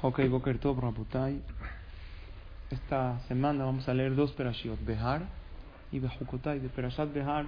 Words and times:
Ok, 0.00 0.20
Boker 0.28 0.60
Tov, 0.60 0.78
Rabotai. 0.78 1.42
Esta 2.70 3.18
semana 3.26 3.64
vamos 3.64 3.88
a 3.88 3.94
leer 3.94 4.14
dos 4.14 4.30
perashiot, 4.30 4.78
Behar 4.86 5.22
y 5.90 5.98
Behukotai. 5.98 6.60
De 6.60 6.68
Perashat 6.68 7.12
Behar 7.12 7.46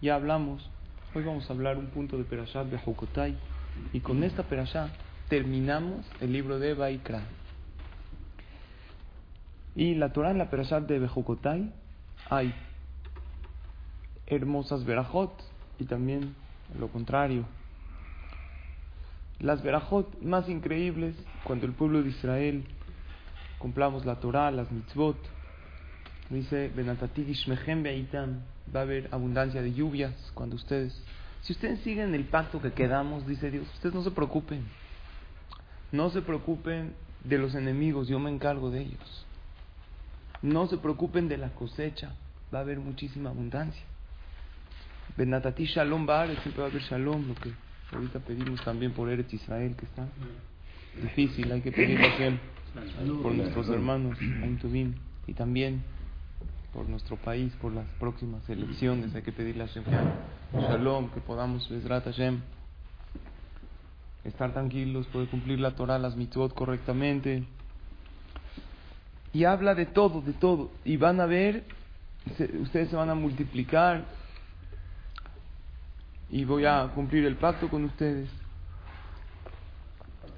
ya 0.00 0.14
hablamos. 0.14 0.70
Hoy 1.12 1.24
vamos 1.24 1.50
a 1.50 1.52
hablar 1.52 1.76
un 1.76 1.88
punto 1.88 2.16
de 2.16 2.22
Perashat 2.22 2.70
Behukotai. 2.70 3.36
Y 3.92 3.98
con 3.98 4.22
esta 4.22 4.44
perashat 4.44 4.92
terminamos 5.28 6.06
el 6.20 6.32
libro 6.32 6.60
de 6.60 6.74
Baikra. 6.74 7.22
Y 9.74 9.96
la 9.96 10.12
Torah 10.12 10.30
en 10.30 10.38
la 10.38 10.50
Perashat 10.50 10.86
de 10.86 11.00
Behukotai 11.00 11.72
hay 12.30 12.54
hermosas 14.28 14.84
verajot 14.84 15.32
y 15.80 15.84
también 15.86 16.36
lo 16.78 16.86
contrario. 16.86 17.57
Las 19.40 19.62
verajot 19.62 20.20
más 20.20 20.48
increíbles 20.48 21.14
cuando 21.44 21.66
el 21.66 21.72
pueblo 21.72 22.02
de 22.02 22.10
Israel 22.10 22.64
cumplamos 23.58 24.04
la 24.04 24.16
Torah, 24.16 24.50
las 24.50 24.70
mitzvot. 24.72 25.18
Dice, 26.30 26.70
va 26.74 28.80
a 28.80 28.82
haber 28.82 29.08
abundancia 29.12 29.62
de 29.62 29.72
lluvias 29.72 30.12
cuando 30.34 30.56
ustedes, 30.56 31.00
si 31.42 31.52
ustedes 31.52 31.80
siguen 31.80 32.14
el 32.14 32.24
pacto 32.24 32.60
que 32.60 32.72
quedamos, 32.72 33.26
dice 33.26 33.50
Dios, 33.50 33.66
ustedes 33.74 33.94
no 33.94 34.02
se 34.02 34.10
preocupen, 34.10 34.64
no 35.92 36.10
se 36.10 36.20
preocupen 36.20 36.94
de 37.24 37.38
los 37.38 37.54
enemigos, 37.54 38.08
yo 38.08 38.18
me 38.18 38.30
encargo 38.30 38.70
de 38.70 38.82
ellos. 38.82 39.26
No 40.42 40.66
se 40.66 40.76
preocupen 40.76 41.28
de 41.28 41.38
la 41.38 41.50
cosecha, 41.50 42.12
va 42.52 42.58
a 42.58 42.62
haber 42.62 42.78
muchísima 42.78 43.30
abundancia. 43.30 43.82
Benatati 45.16 45.64
Shalom 45.64 46.06
siempre 46.06 46.58
va 46.58 46.64
a 46.64 46.70
haber 46.70 46.82
Shalom, 46.82 47.28
lo 47.28 47.34
que 47.36 47.52
ahorita 47.92 48.20
pedimos 48.20 48.62
también 48.64 48.92
por 48.92 49.08
Eretz 49.08 49.32
Israel, 49.32 49.74
que 49.76 49.86
está 49.86 50.06
difícil, 51.02 51.50
hay 51.52 51.60
que 51.60 51.72
pedir 51.72 52.00
a 52.00 53.22
por 53.22 53.32
nuestros 53.32 53.68
hermanos, 53.68 54.18
y 55.26 55.34
también 55.34 55.82
por 56.72 56.88
nuestro 56.88 57.16
país, 57.16 57.52
por 57.60 57.72
las 57.72 57.86
próximas 57.98 58.48
elecciones, 58.48 59.14
hay 59.14 59.22
que 59.22 59.32
pedirle 59.32 59.64
a 59.64 59.66
Hashem 59.66 59.84
Shalom, 60.52 61.10
que 61.10 61.20
podamos, 61.20 61.68
Bezrat 61.68 62.04
Hashem, 62.04 62.40
estar 64.24 64.52
tranquilos, 64.52 65.06
poder 65.06 65.28
cumplir 65.28 65.60
la 65.60 65.72
Torah, 65.72 65.98
las 65.98 66.16
mitzvot 66.16 66.54
correctamente. 66.54 67.44
Y 69.32 69.44
habla 69.44 69.74
de 69.74 69.86
todo, 69.86 70.20
de 70.20 70.32
todo. 70.32 70.70
Y 70.84 70.96
van 70.96 71.20
a 71.20 71.26
ver, 71.26 71.64
ustedes 72.60 72.88
se 72.90 72.96
van 72.96 73.10
a 73.10 73.14
multiplicar, 73.14 74.04
y 76.30 76.44
voy 76.44 76.66
a 76.66 76.90
cumplir 76.94 77.24
el 77.24 77.36
pacto 77.36 77.68
con 77.68 77.84
ustedes. 77.84 78.28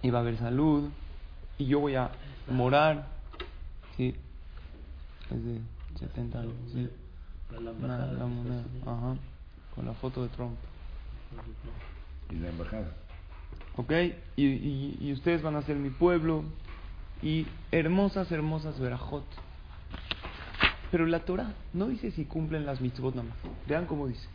Y 0.03 0.11
va 0.11 0.19
a 0.19 0.23
haber 0.23 0.39
salud. 0.39 0.89
Y 1.59 1.67
yo 1.67 1.81
voy 1.81 1.97
a 1.97 2.11
morar. 2.49 3.09
Sí. 3.97 4.15
Es 5.31 5.45
de 5.45 5.61
70 5.99 6.41
años. 6.41 6.55
Sí. 6.73 6.89
La, 7.53 7.73
moneda. 7.73 8.65
Ajá. 8.87 9.17
Con 9.75 9.87
la 9.87 9.93
foto 9.95 10.23
de 10.23 10.29
Trump. 10.29 10.57
Y 12.31 12.37
la 12.37 12.49
embajada. 12.49 12.93
Ok. 13.77 13.93
Y, 14.37 14.47
y, 14.47 14.99
y 15.01 15.13
ustedes 15.13 15.43
van 15.43 15.57
a 15.57 15.63
ser 15.63 15.77
mi 15.77 15.91
pueblo. 15.91 16.45
Y 17.23 17.47
hermosas, 17.73 18.31
hermosas 18.31 18.79
verajot. 18.79 19.25
Pero 20.91 21.07
la 21.07 21.21
Torah 21.21 21.53
no 21.73 21.89
dice 21.89 22.11
si 22.13 22.25
cumplen 22.25 22.65
las 22.65 22.81
mitzvot 22.81 23.15
nada 23.15 23.29
más. 23.29 23.39
Vean 23.69 23.87
cómo 23.87 24.07
dice. 24.07 24.27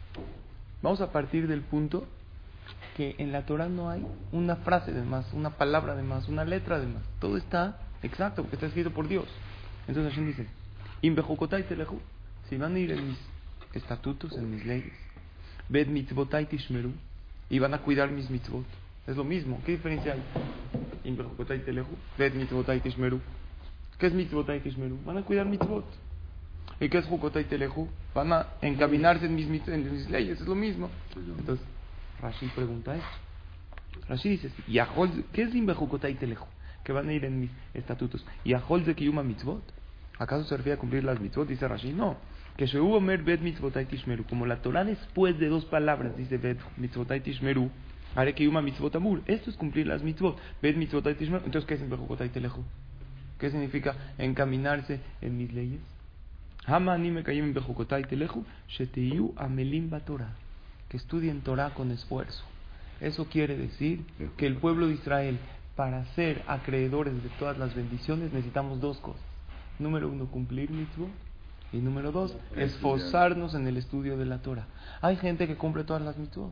Vamos 0.85 1.01
a 1.01 1.11
partir 1.11 1.47
del 1.47 1.61
punto 1.61 2.05
que 2.95 3.15
en 3.17 3.31
la 3.31 3.47
Torah 3.47 3.67
no 3.67 3.89
hay 3.89 4.05
una 4.31 4.57
frase 4.57 4.91
de 4.91 5.01
más, 5.01 5.25
una 5.33 5.49
palabra 5.49 5.95
de 5.95 6.03
más, 6.03 6.29
una 6.29 6.45
letra 6.45 6.79
de 6.79 6.85
más. 6.85 7.01
Todo 7.19 7.37
está 7.37 7.79
exacto, 8.03 8.43
porque 8.43 8.57
está 8.57 8.67
escrito 8.67 8.91
por 8.91 9.07
Dios. 9.07 9.25
Entonces 9.87 10.13
Hashem 10.13 10.27
dice, 10.27 10.45
si 11.01 12.57
van 12.57 12.75
a 12.75 12.79
ir 12.79 12.91
en 12.91 13.07
mis 13.07 13.17
estatutos, 13.73 14.37
en 14.37 14.51
mis 14.51 14.63
leyes, 14.63 14.93
ved 15.69 15.87
mitzvotai 15.87 16.45
tishmeru, 16.45 16.91
y 17.49 17.57
van 17.57 17.73
a 17.73 17.79
cuidar 17.79 18.11
mis 18.11 18.29
mitzvot. 18.29 18.65
Es 19.07 19.17
lo 19.17 19.23
mismo, 19.23 19.59
¿qué 19.65 19.71
diferencia 19.71 20.13
hay? 20.13 20.21
ved 22.15 22.35
mitzvotai 22.35 22.81
tishmeru. 22.81 23.19
¿Qué 23.97 24.05
es 24.05 24.13
mitzvotai 24.13 24.59
tishmeru? 24.59 24.99
Van 25.03 25.17
a 25.17 25.23
cuidar 25.23 25.47
mitzvot. 25.47 26.04
¿Y 26.79 26.89
qué 26.89 26.97
es 26.97 27.05
Jukota 27.05 27.39
y? 27.39 27.47
Van 28.13 28.33
a 28.33 28.47
encaminarse 28.61 29.25
en 29.25 29.35
mis, 29.35 29.47
en 29.67 29.91
mis 29.91 30.09
leyes, 30.09 30.41
es 30.41 30.47
lo 30.47 30.55
mismo. 30.55 30.89
Entonces, 31.15 31.65
Rashi 32.21 32.47
pregunta 32.47 32.95
esto. 32.95 34.07
Rashi 34.09 34.29
dice, 34.29 34.51
¿qué 35.31 35.41
es 35.41 35.53
Limbe 35.53 35.73
Jukota 35.73 36.09
y? 36.09 36.17
Que 36.83 36.91
van 36.91 37.09
a 37.09 37.13
ir 37.13 37.25
en 37.25 37.39
mis 37.39 37.51
estatutos. 37.73 38.25
¿Y 38.43 38.53
Ahol 38.53 38.85
de 38.85 38.93
Kiyuma 38.93 39.23
Mitzvot? 39.23 39.63
¿Acaso 40.17 40.45
se 40.45 40.55
refiere 40.55 40.77
a 40.77 40.79
cumplir 40.79 41.03
las 41.03 41.19
mitzvot? 41.19 41.47
Dice 41.47 41.67
Rashi, 41.67 41.91
no. 41.91 42.17
Que 42.57 42.65
hubo 42.79 43.01
Mer 43.01 43.21
Bet 43.23 43.41
Mitzvotai 43.41 43.85
Tishmeru. 43.85 44.23
Como 44.25 44.45
la 44.45 44.61
Torah 44.61 44.85
después 44.85 45.37
de 45.39 45.49
dos 45.49 45.65
palabras 45.65 46.15
dice 46.15 46.37
Bet 46.37 46.57
Mitzvotai 46.77 47.19
Tishmeru, 47.19 47.69
haré 48.15 48.33
que 48.33 48.45
Yuma 48.45 48.61
Mitzvot 48.61 48.95
Amur. 48.95 49.21
Esto 49.25 49.49
es 49.49 49.57
cumplir 49.57 49.87
las 49.87 50.03
mitzvot. 50.03 50.37
Bet 50.61 50.77
Mitzvotai 50.77 51.15
Tishmeru. 51.15 51.43
Entonces, 51.45 51.67
¿qué 51.67 51.73
es 51.73 51.81
y 51.81 52.29
Teleju? 52.29 52.63
¿Qué 53.39 53.49
significa 53.49 53.95
encaminarse 54.17 55.01
en 55.21 55.37
mis 55.37 55.51
leyes? 55.51 55.81
Que 60.89 60.97
estudien 60.97 61.41
Torah 61.41 61.75
con 61.75 61.91
esfuerzo. 61.91 62.43
Eso 62.99 63.25
quiere 63.25 63.55
decir 63.55 64.03
que 64.35 64.47
el 64.47 64.55
pueblo 64.57 64.87
de 64.87 64.95
Israel, 64.95 65.37
para 65.75 66.05
ser 66.15 66.43
acreedores 66.47 67.21
de 67.21 67.29
todas 67.37 67.59
las 67.59 67.75
bendiciones, 67.75 68.33
necesitamos 68.33 68.81
dos 68.81 68.97
cosas. 68.97 69.21
Número 69.77 70.09
uno, 70.09 70.25
cumplir 70.25 70.71
mitzvot. 70.71 71.09
Y 71.71 71.77
número 71.77 72.11
dos, 72.11 72.35
esforzarnos 72.55 73.53
en 73.53 73.67
el 73.67 73.77
estudio 73.77 74.17
de 74.17 74.25
la 74.25 74.39
Torah. 74.39 74.65
Hay 75.01 75.17
gente 75.17 75.45
que 75.45 75.57
cumple 75.57 75.83
todas 75.83 76.01
las 76.01 76.17
mitzvot. 76.17 76.51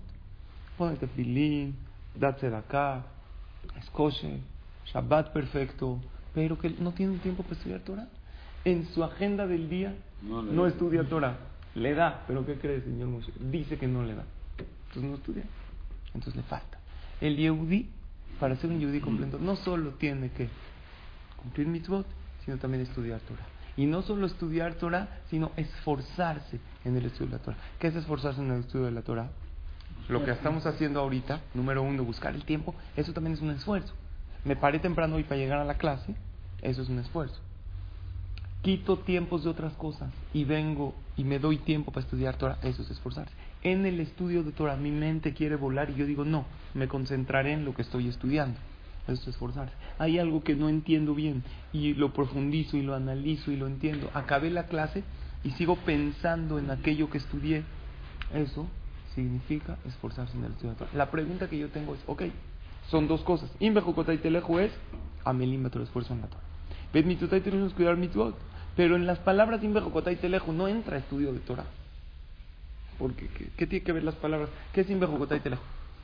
Pone 0.78 0.95
tefilín, 0.97 1.75
da 2.19 2.35
acá, 2.57 3.03
escoche, 3.80 4.41
Shabbat 4.85 5.31
perfecto, 5.31 6.00
pero 6.35 6.59
que 6.59 6.69
no 6.69 6.91
tiene 6.91 7.18
tiempo 7.18 7.41
para 7.41 7.56
estudiar 7.56 7.80
Torah 7.80 8.07
en 8.66 8.85
su 8.88 9.03
agenda 9.03 9.47
del 9.47 9.69
día 9.69 9.96
no, 10.22 10.68
estudia 10.68 11.03
Torah. 11.03 11.38
Le 11.75 11.94
da, 11.96 12.24
pero 12.28 12.46
¿qué 12.46 12.56
cree, 12.56 12.81
señor 12.81 13.07
Moshe? 13.09 13.31
Dice 13.40 13.78
que 13.78 13.88
no 13.88 14.03
le 14.03 14.13
da. 14.13 14.24
Entonces 14.59 15.03
no 15.03 15.16
estudia. 15.16 15.44
Entonces 16.13 16.35
le 16.35 16.44
falta. 16.44 16.78
El 17.19 17.35
Yehudi, 17.35 17.90
para 18.40 18.56
ser 18.57 18.69
un 18.69 18.79
Yehudi 18.79 19.00
completo, 19.00 19.40
no 19.40 19.56
solo 19.56 19.91
tiene 19.94 20.29
que 20.29 20.50
cumplir 21.41 21.66
mitzvot, 21.66 22.06
sino 22.46 22.57
también 22.57 22.84
estudiar 22.84 23.19
Torah. 23.22 23.47
Y 23.75 23.88
no 23.88 24.03
solo 24.03 24.28
estudiar 24.28 24.75
Torah, 24.75 25.22
sino 25.31 25.50
esforzarse 25.57 26.59
en 26.85 26.95
el 26.95 27.06
estudio 27.06 27.31
de 27.31 27.38
la 27.38 27.44
Torah. 27.44 27.57
¿Qué 27.80 27.88
es 27.88 27.95
esforzarse 27.95 28.40
en 28.40 28.51
el 28.51 28.59
estudio 28.59 28.85
de 28.85 28.91
la 28.91 29.01
Torah? 29.01 29.31
Lo 30.09 30.24
que 30.24 30.30
estamos 30.30 30.68
haciendo 30.68 31.00
ahorita, 31.00 31.41
número 31.56 31.81
uno, 31.81 32.03
buscar 32.03 32.35
el 32.35 32.45
tiempo, 32.45 32.75
eso 32.95 33.13
también 33.13 33.34
es 33.34 33.41
un 33.41 33.50
esfuerzo. 33.50 33.95
Me 34.45 34.56
paré 34.56 34.78
temprano 34.78 35.16
hoy 35.16 35.24
para 35.24 35.38
llegar 35.38 35.57
a 35.57 35.66
la 35.66 35.80
clase, 35.80 36.13
eso 36.62 36.84
es 36.84 36.90
un 36.90 37.00
esfuerzo 37.00 37.41
quito 38.63 38.97
tiempos 38.97 39.44
de 39.44 39.50
otras 39.50 39.74
cosas 39.74 40.09
y 40.34 40.46
vengo 40.46 40.96
y 41.18 41.25
me 41.25 41.38
doy 41.38 41.57
tiempo 41.57 41.91
para 41.91 42.06
estudiar 42.06 42.38
Torah, 42.38 42.57
eso 42.63 42.81
es 42.81 42.90
esforzarse. 42.90 43.34
En 43.62 43.85
el 43.85 44.00
estudio 44.00 44.44
de 44.44 44.51
Torah 44.51 44.78
mi 44.78 44.90
mente 44.90 45.34
quiere 45.34 45.57
volar 45.57 45.90
y 45.90 45.96
yo 45.96 46.06
digo, 46.06 46.25
no, 46.25 46.46
me 46.74 46.88
concentraré 46.88 47.51
en 47.51 47.66
lo 47.66 47.75
que 47.75 47.84
estoy 47.84 48.07
estudiando. 48.07 48.57
Eso 49.03 49.22
es 49.22 49.28
esforzarse. 49.28 49.75
Hay 50.00 50.18
algo 50.18 50.44
que 50.44 50.56
no 50.56 50.69
entiendo 50.69 51.13
bien 51.13 51.44
y 51.74 51.94
lo 51.94 52.13
profundizo 52.13 52.78
y 52.78 52.81
lo 52.81 52.96
analizo 52.96 53.51
y 53.51 53.57
lo 53.57 53.68
entiendo. 53.68 54.09
Acabé 54.13 54.50
la 54.50 54.68
clase 54.68 55.03
y 55.44 55.51
sigo 55.51 55.75
pensando 55.75 56.57
en 56.57 56.72
aquello 56.72 57.09
que 57.09 57.18
estudié. 57.18 57.63
Eso 58.34 58.66
significa 59.13 59.78
esforzarse 59.85 60.38
en 60.38 60.45
el 60.45 60.53
estudio 60.53 60.72
de 60.72 60.78
Torah. 60.78 60.91
La 60.94 61.12
pregunta 61.12 61.50
que 61.50 61.59
yo 61.59 61.68
tengo 61.68 61.95
es, 61.95 62.00
ok, 62.07 62.24
son 62.90 63.09
dos 63.09 63.22
cosas. 63.24 63.51
Inbejukotay 63.59 64.19
telejo 64.19 64.59
es, 64.59 64.72
amelim 65.25 65.66
esfuerzo 65.66 66.13
en 66.13 66.21
la 66.21 66.27
Torah. 66.27 66.44
Bet 66.94 67.06
mitzvot 67.06 67.44
tenemos 67.44 67.74
cuidar 67.74 67.98
mitzvot. 67.98 68.38
Pero 68.75 68.96
en 68.96 69.06
las 69.06 69.20
palabras 69.20 69.62
y 69.64 70.16
Telejo 70.16 70.52
no 70.52 70.68
entra 70.68 70.98
estudio 70.98 71.31
de 71.31 71.40
Torah. 71.40 71.66
Porque, 72.98 73.28
¿qué, 73.58 73.68
tiene 73.68 73.84
que 73.84 73.92
ver 73.92 74.04
las 74.04 74.16
palabras? 74.16 74.50
¿Qué 74.72 74.81
es 74.81 74.90
y 74.90 74.96
Telejo? 74.96 75.64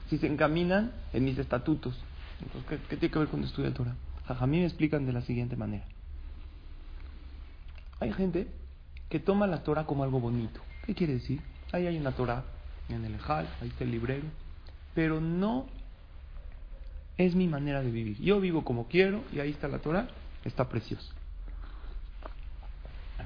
Si 0.10 0.18
se 0.18 0.27
encaminan 0.27 0.92
en 1.13 1.24
mis 1.24 1.38
estatutos. 1.38 1.98
Entonces, 2.42 2.80
¿qué, 2.89 2.98
tiene 2.98 3.12
que 3.12 3.19
ver 3.19 3.27
con 3.27 3.44
estudio 3.44 3.69
de 3.69 3.75
Torah? 3.75 3.95
A 4.27 4.48
mí 4.48 4.60
me 4.60 4.66
explican 4.66 5.06
de 5.06 5.13
la 5.13 5.21
siguiente 5.21 5.56
manera. 5.56 5.86
Hay 8.00 8.13
gente 8.13 8.48
que 9.10 9.19
toma 9.19 9.48
la 9.48 9.63
Torah 9.63 9.86
como 9.86 10.04
algo 10.04 10.19
bonito. 10.19 10.62
¿Qué 10.86 10.94
quiere 10.94 11.13
decir? 11.13 11.42
Ahí 11.72 11.88
hay 11.88 11.98
una 11.98 12.12
Torah 12.12 12.44
en 12.89 13.04
el 13.06 13.15
Ejal, 13.15 13.48
ahí 13.62 13.69
está 13.69 13.83
el 13.83 13.92
librero. 13.92 14.25
Pero 14.94 15.19
no 15.19 15.65
es 17.18 17.36
mi 17.36 17.48
manera 17.48 17.81
de 17.81 17.92
vivir. 17.92 18.19
Yo 18.19 18.39
vivo 18.39 18.63
como 18.63 18.88
quiero 18.88 19.24
y 19.33 19.39
ahí 19.39 19.51
está 19.51 19.68
la 19.68 19.80
Torah, 19.80 20.07
está 20.45 20.69
precioso. 20.69 21.12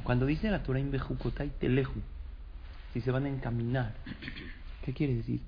Cuando 0.03 0.25
dice 0.25 0.51
la 0.51 0.63
Torah 0.63 0.79
y 0.79 1.49
teleju, 1.59 1.93
si 2.93 3.01
se 3.01 3.11
van 3.11 3.25
a 3.25 3.29
encaminar, 3.29 3.93
¿qué 4.85 4.93
quiere 4.93 5.15
decir? 5.15 5.39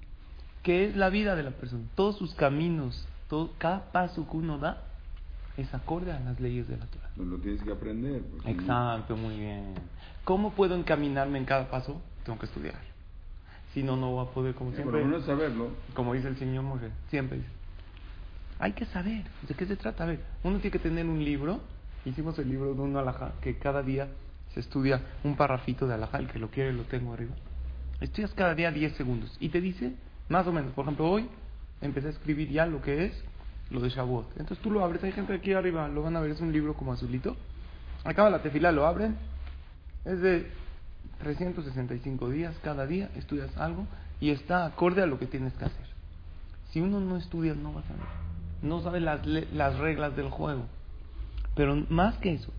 Que 0.63 0.85
es 0.85 0.95
la 0.95 1.09
vida 1.09 1.35
de 1.35 1.43
la 1.43 1.51
persona. 1.51 1.83
Todos 1.95 2.17
sus 2.17 2.33
caminos, 2.35 3.07
todo, 3.29 3.51
cada 3.57 3.91
paso 3.91 4.27
que 4.29 4.37
uno 4.37 4.57
da, 4.57 4.81
es 5.57 5.73
acorde 5.73 6.11
a 6.11 6.19
las 6.19 6.39
leyes 6.39 6.67
de 6.67 6.77
la 6.77 6.85
Torah. 6.85 7.09
No 7.15 7.23
lo 7.25 7.37
tienes 7.37 7.61
que 7.61 7.71
aprender. 7.71 8.21
no- 8.43 8.49
Exacto, 8.49 9.15
muy 9.15 9.37
bien. 9.37 9.73
¿Cómo 10.23 10.53
puedo 10.53 10.75
encaminarme 10.75 11.37
en 11.37 11.45
cada 11.45 11.69
paso? 11.69 12.01
Tengo 12.25 12.39
que 12.39 12.45
estudiar. 12.47 12.75
Si 13.73 13.83
no, 13.83 13.95
no 13.97 14.11
voy 14.11 14.25
a 14.25 14.31
poder, 14.31 14.55
como 14.55 14.71
Sí, 14.71 14.77
Por 14.77 14.83
siempre, 14.85 15.01
lo 15.01 15.07
menos 15.07 15.25
saberlo. 15.25 15.69
como 15.93 16.13
dice 16.13 16.29
el 16.29 16.37
señor 16.37 16.63
Moshe, 16.63 16.89
siempre 17.09 17.37
dice. 17.37 17.49
Hay 18.57 18.71
que 18.71 18.85
saber, 18.85 19.25
¿de 19.47 19.53
qué 19.53 19.65
se 19.65 19.75
trata? 19.75 20.05
A 20.05 20.07
ver, 20.07 20.21
uno 20.43 20.57
tiene 20.59 20.71
que 20.71 20.79
tener 20.79 21.05
un 21.05 21.23
libro, 21.23 21.59
hicimos 22.05 22.39
el 22.39 22.49
libro 22.49 22.73
de 22.73 22.81
un 22.81 22.95
alajá, 22.95 23.33
que 23.41 23.57
cada 23.59 23.83
día 23.83 24.07
estudia 24.55 25.01
un 25.23 25.35
parrafito 25.35 25.87
de 25.87 25.93
alajá, 25.95 26.19
el 26.19 26.27
que 26.27 26.39
lo 26.39 26.49
quiere 26.49 26.73
lo 26.73 26.83
tengo 26.83 27.13
arriba. 27.13 27.33
Estudias 28.01 28.33
cada 28.33 28.55
día 28.55 28.71
10 28.71 28.95
segundos 28.95 29.35
y 29.39 29.49
te 29.49 29.61
dice, 29.61 29.93
más 30.29 30.47
o 30.47 30.53
menos, 30.53 30.73
por 30.73 30.85
ejemplo, 30.85 31.09
hoy 31.09 31.29
empecé 31.81 32.07
a 32.07 32.11
escribir 32.11 32.49
ya 32.49 32.65
lo 32.65 32.81
que 32.81 33.05
es 33.05 33.23
lo 33.69 33.81
de 33.81 33.89
Shavuot. 33.89 34.31
Entonces 34.31 34.59
tú 34.59 34.71
lo 34.71 34.83
abres, 34.83 35.03
hay 35.03 35.11
gente 35.11 35.33
aquí 35.33 35.53
arriba, 35.53 35.87
lo 35.87 36.03
van 36.03 36.15
a 36.15 36.19
ver, 36.19 36.31
es 36.31 36.41
un 36.41 36.51
libro 36.51 36.73
como 36.73 36.93
azulito. 36.93 37.35
Acaba 38.03 38.29
la 38.29 38.41
tefila, 38.41 38.71
lo 38.71 38.85
abren, 38.85 39.17
es 40.03 40.21
de 40.21 40.51
365 41.19 42.29
días, 42.29 42.55
cada 42.63 42.85
día 42.85 43.09
estudias 43.15 43.55
algo 43.57 43.87
y 44.19 44.29
está 44.29 44.65
acorde 44.65 45.01
a 45.01 45.05
lo 45.05 45.17
que 45.17 45.25
tienes 45.25 45.53
que 45.53 45.65
hacer. 45.65 45.85
Si 46.71 46.81
uno 46.81 46.99
no 46.99 47.17
estudia, 47.17 47.53
no 47.53 47.73
va 47.73 47.81
a 47.81 47.83
saber. 47.83 48.03
No 48.61 48.81
sabe 48.81 48.99
las, 48.99 49.25
las 49.25 49.77
reglas 49.77 50.15
del 50.15 50.29
juego. 50.29 50.65
Pero 51.55 51.75
más 51.89 52.17
que 52.17 52.33
eso, 52.33 52.51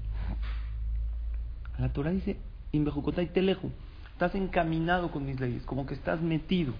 la 1.78 1.92
Torah 1.92 2.10
dice, 2.10 2.36
Inbejucotai 2.72 3.28
teleju, 3.28 3.70
estás 4.12 4.34
encaminado 4.34 5.10
con 5.10 5.26
mis 5.26 5.38
leyes, 5.38 5.62
como 5.64 5.86
que 5.86 5.94
estás 5.94 6.20
metido. 6.20 6.74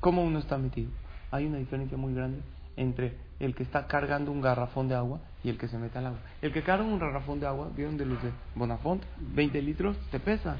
¿Cómo 0.00 0.22
uno 0.22 0.38
está 0.38 0.58
metido? 0.58 0.90
Hay 1.30 1.46
una 1.46 1.58
diferencia 1.58 1.96
muy 1.96 2.14
grande 2.14 2.40
entre 2.76 3.16
el 3.38 3.54
que 3.54 3.62
está 3.62 3.86
cargando 3.86 4.32
un 4.32 4.40
garrafón 4.40 4.88
de 4.88 4.94
agua 4.94 5.20
y 5.44 5.48
el 5.48 5.58
que 5.58 5.68
se 5.68 5.78
mete 5.78 5.98
al 5.98 6.06
agua. 6.06 6.18
El 6.40 6.52
que 6.52 6.62
carga 6.62 6.84
un 6.84 6.98
garrafón 6.98 7.40
de 7.40 7.46
agua, 7.46 7.70
¿vieron 7.74 7.96
de 7.96 8.06
los 8.06 8.22
de 8.22 8.30
Bonafont? 8.54 9.02
20 9.34 9.62
litros, 9.62 9.96
te 10.10 10.20
pesa. 10.20 10.56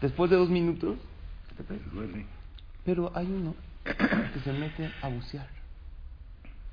Después 0.00 0.30
de 0.30 0.36
dos 0.36 0.48
minutos, 0.48 0.98
te 1.56 1.64
pesa. 1.64 1.84
Pero 2.84 3.12
hay 3.14 3.26
uno 3.26 3.54
que 3.84 4.40
se 4.40 4.52
mete 4.52 4.90
a 5.02 5.08
bucear. 5.08 5.48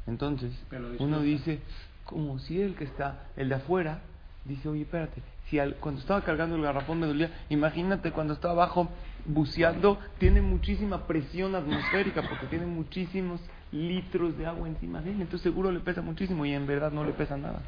Entonces, 0.07 0.51
uno 0.99 1.21
dice, 1.21 1.59
como 2.03 2.39
si 2.39 2.61
el 2.61 2.75
que 2.75 2.85
está, 2.85 3.27
el 3.35 3.49
de 3.49 3.55
afuera, 3.55 4.01
dice, 4.45 4.67
oye, 4.67 4.81
espérate, 4.81 5.21
si 5.49 5.59
al- 5.59 5.75
cuando 5.75 6.01
estaba 6.01 6.21
cargando 6.21 6.55
el 6.55 6.61
garrafón 6.61 6.99
me 6.99 7.07
dolía, 7.07 7.31
imagínate 7.49 8.11
cuando 8.11 8.33
está 8.33 8.51
abajo 8.51 8.89
buceando, 9.25 9.99
tiene 10.17 10.41
muchísima 10.41 11.05
presión 11.07 11.55
atmosférica 11.55 12.21
porque 12.23 12.45
tiene 12.47 12.65
muchísimos 12.65 13.41
litros 13.71 14.37
de 14.37 14.45
agua 14.45 14.67
encima 14.67 15.01
de 15.01 15.11
él, 15.11 15.21
entonces 15.21 15.41
seguro 15.41 15.71
le 15.71 15.79
pesa 15.79 16.01
muchísimo 16.01 16.45
y 16.45 16.53
en 16.53 16.65
verdad 16.67 16.91
no 16.91 17.03
le 17.03 17.13
pesa 17.13 17.37
nada. 17.37 17.61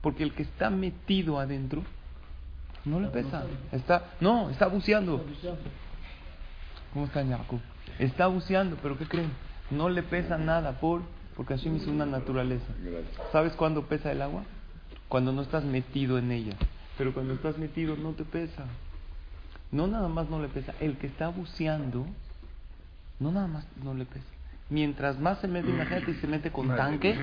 Porque 0.00 0.22
el 0.22 0.32
que 0.32 0.42
está 0.42 0.70
metido 0.70 1.38
adentro, 1.38 1.82
no 2.84 3.00
le 3.00 3.08
pesa. 3.08 3.44
Está, 3.72 4.04
no, 4.20 4.48
está 4.50 4.66
buceando. 4.66 5.18
¿Cómo 6.92 7.06
está? 7.06 7.22
Está 7.98 8.26
buceando, 8.26 8.76
pero 8.82 8.96
¿qué 8.96 9.06
creen? 9.06 9.30
No 9.70 9.88
le 9.88 10.02
pesa 10.02 10.38
nada 10.38 10.72
por 10.80 11.02
porque 11.36 11.54
Hashem 11.54 11.76
hizo 11.76 11.90
una 11.90 12.06
naturaleza. 12.06 12.64
¿Sabes 13.32 13.52
cuándo 13.54 13.86
pesa 13.86 14.10
el 14.12 14.20
agua? 14.22 14.42
Cuando 15.08 15.32
no 15.32 15.42
estás 15.42 15.64
metido 15.64 16.18
en 16.18 16.32
ella. 16.32 16.54
Pero 17.00 17.14
cuando 17.14 17.32
estás 17.32 17.56
metido 17.56 17.96
no 17.96 18.10
te 18.12 18.24
pesa. 18.24 18.66
No 19.72 19.86
nada 19.86 20.06
más 20.08 20.28
no 20.28 20.38
le 20.38 20.48
pesa. 20.48 20.74
El 20.80 20.98
que 20.98 21.06
está 21.06 21.28
buceando, 21.28 22.04
no 23.18 23.32
nada 23.32 23.46
más 23.46 23.66
no 23.82 23.94
le 23.94 24.04
pesa. 24.04 24.26
Mientras 24.68 25.18
más 25.18 25.38
se 25.38 25.48
mete, 25.48 25.70
imagínate, 25.70 26.12
si 26.12 26.20
se 26.20 26.26
mete 26.26 26.50
con 26.50 26.68
tanque, 26.68 27.16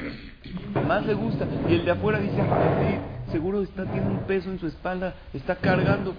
más 0.88 1.06
le 1.06 1.14
gusta. 1.14 1.46
Y 1.70 1.76
el 1.76 1.86
de 1.86 1.92
afuera 1.92 2.20
dice, 2.20 2.42
"Ay, 2.42 2.98
sí, 3.26 3.32
seguro 3.32 3.62
está, 3.62 3.86
tiene 3.86 4.08
un 4.08 4.22
peso 4.22 4.50
en 4.50 4.58
su 4.58 4.66
espalda, 4.66 5.14
está 5.32 5.58
cargando 5.58 6.16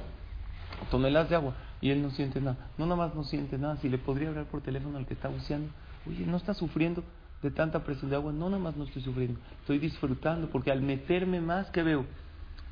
toneladas 0.89 1.29
de 1.29 1.35
agua 1.35 1.55
y 1.81 1.91
él 1.91 2.01
no 2.01 2.11
siente 2.13 2.41
nada. 2.41 2.71
No 2.79 2.87
nada 2.87 3.09
más 3.09 3.17
no 3.17 3.25
siente 3.25 3.59
nada. 3.59 3.77
Si 3.79 3.89
le 3.89 3.99
podría 3.99 4.29
hablar 4.29 4.45
por 4.45 4.61
teléfono 4.61 4.99
al 4.99 5.07
que 5.07 5.15
está 5.15 5.27
buceando, 5.27 5.69
oye, 6.09 6.25
no 6.27 6.37
está 6.37 6.55
sufriendo 6.55 7.03
de 7.43 7.51
tanta 7.51 7.83
presión 7.83 8.09
de 8.09 8.15
agua. 8.15 8.31
No 8.33 8.51
nada 8.51 8.63
más 8.63 8.77
no 8.77 8.85
estoy 8.85 9.03
sufriendo, 9.03 9.41
estoy 9.63 9.81
disfrutando 9.81 10.49
porque 10.49 10.71
al 10.71 10.81
meterme 10.81 11.41
más, 11.41 11.69
¿qué 11.73 11.83
veo? 11.83 12.07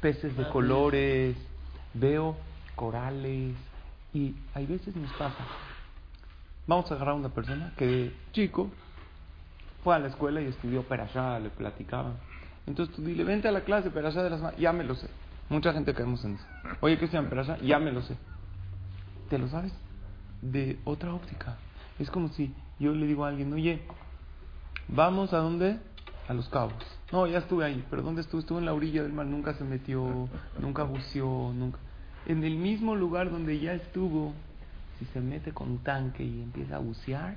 Peces 0.00 0.36
de 0.36 0.48
colores, 0.48 1.36
veo 1.94 2.36
corales 2.74 3.54
y 4.12 4.34
hay 4.54 4.66
veces 4.66 4.94
nos 4.94 5.12
pasa. 5.14 5.44
Vamos 6.66 6.90
a 6.90 6.94
agarrar 6.94 7.14
a 7.14 7.18
una 7.18 7.28
persona 7.28 7.72
que 7.76 7.86
de 7.86 8.12
chico 8.32 8.70
fue 9.84 9.94
a 9.94 9.98
la 9.98 10.08
escuela 10.08 10.40
y 10.40 10.46
estudió 10.46 10.82
Perashá, 10.82 11.38
le 11.38 11.50
platicaban. 11.50 12.14
Entonces 12.66 12.94
tú 12.94 13.02
dile, 13.02 13.24
vente 13.24 13.48
a 13.48 13.52
la 13.52 13.60
clase 13.60 13.90
Perashá 13.90 14.22
de 14.22 14.30
las 14.30 14.40
ma-". 14.40 14.56
ya 14.56 14.72
me 14.72 14.84
lo 14.84 14.94
sé. 14.96 15.08
Mucha 15.48 15.72
gente 15.72 15.94
caemos 15.94 16.24
en 16.24 16.34
eso. 16.34 16.44
Oye, 16.80 16.98
¿qué 16.98 17.06
se 17.06 17.12
llama 17.12 17.28
Perashá? 17.28 17.56
Ya 17.58 17.78
me 17.78 17.92
lo 17.92 18.02
sé. 18.02 18.16
¿Te 19.30 19.38
lo 19.38 19.48
sabes? 19.48 19.72
De 20.42 20.78
otra 20.84 21.14
óptica. 21.14 21.56
Es 21.98 22.10
como 22.10 22.28
si 22.30 22.52
yo 22.78 22.92
le 22.92 23.06
digo 23.06 23.24
a 23.24 23.28
alguien, 23.28 23.52
oye, 23.52 23.80
vamos 24.88 25.32
a 25.32 25.38
dónde? 25.38 25.78
A 26.28 26.34
los 26.34 26.48
cabos. 26.48 26.74
No, 27.12 27.26
ya 27.26 27.38
estuve 27.38 27.64
ahí, 27.64 27.84
pero 27.88 28.02
¿dónde 28.02 28.22
estuve? 28.22 28.40
Estuve 28.40 28.58
en 28.58 28.66
la 28.66 28.74
orilla 28.74 29.02
del 29.02 29.12
mar, 29.12 29.26
nunca 29.26 29.54
se 29.54 29.64
metió, 29.64 30.28
nunca 30.60 30.82
buceó, 30.82 31.52
nunca. 31.54 31.78
En 32.26 32.42
el 32.42 32.56
mismo 32.56 32.96
lugar 32.96 33.30
donde 33.30 33.60
ya 33.60 33.74
estuvo, 33.74 34.32
si 34.98 35.04
se 35.06 35.20
mete 35.20 35.52
con 35.52 35.78
tanque 35.78 36.24
y 36.24 36.42
empieza 36.42 36.76
a 36.76 36.78
bucear, 36.80 37.36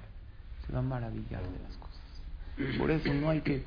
se 0.65 0.73
va 0.73 0.79
a 0.79 0.83
maravillar 0.83 1.43
de 1.43 1.59
las 1.59 1.77
cosas. 1.77 2.77
Por 2.77 2.89
eso 2.89 3.13
no 3.13 3.29
hay 3.29 3.41
que 3.41 3.63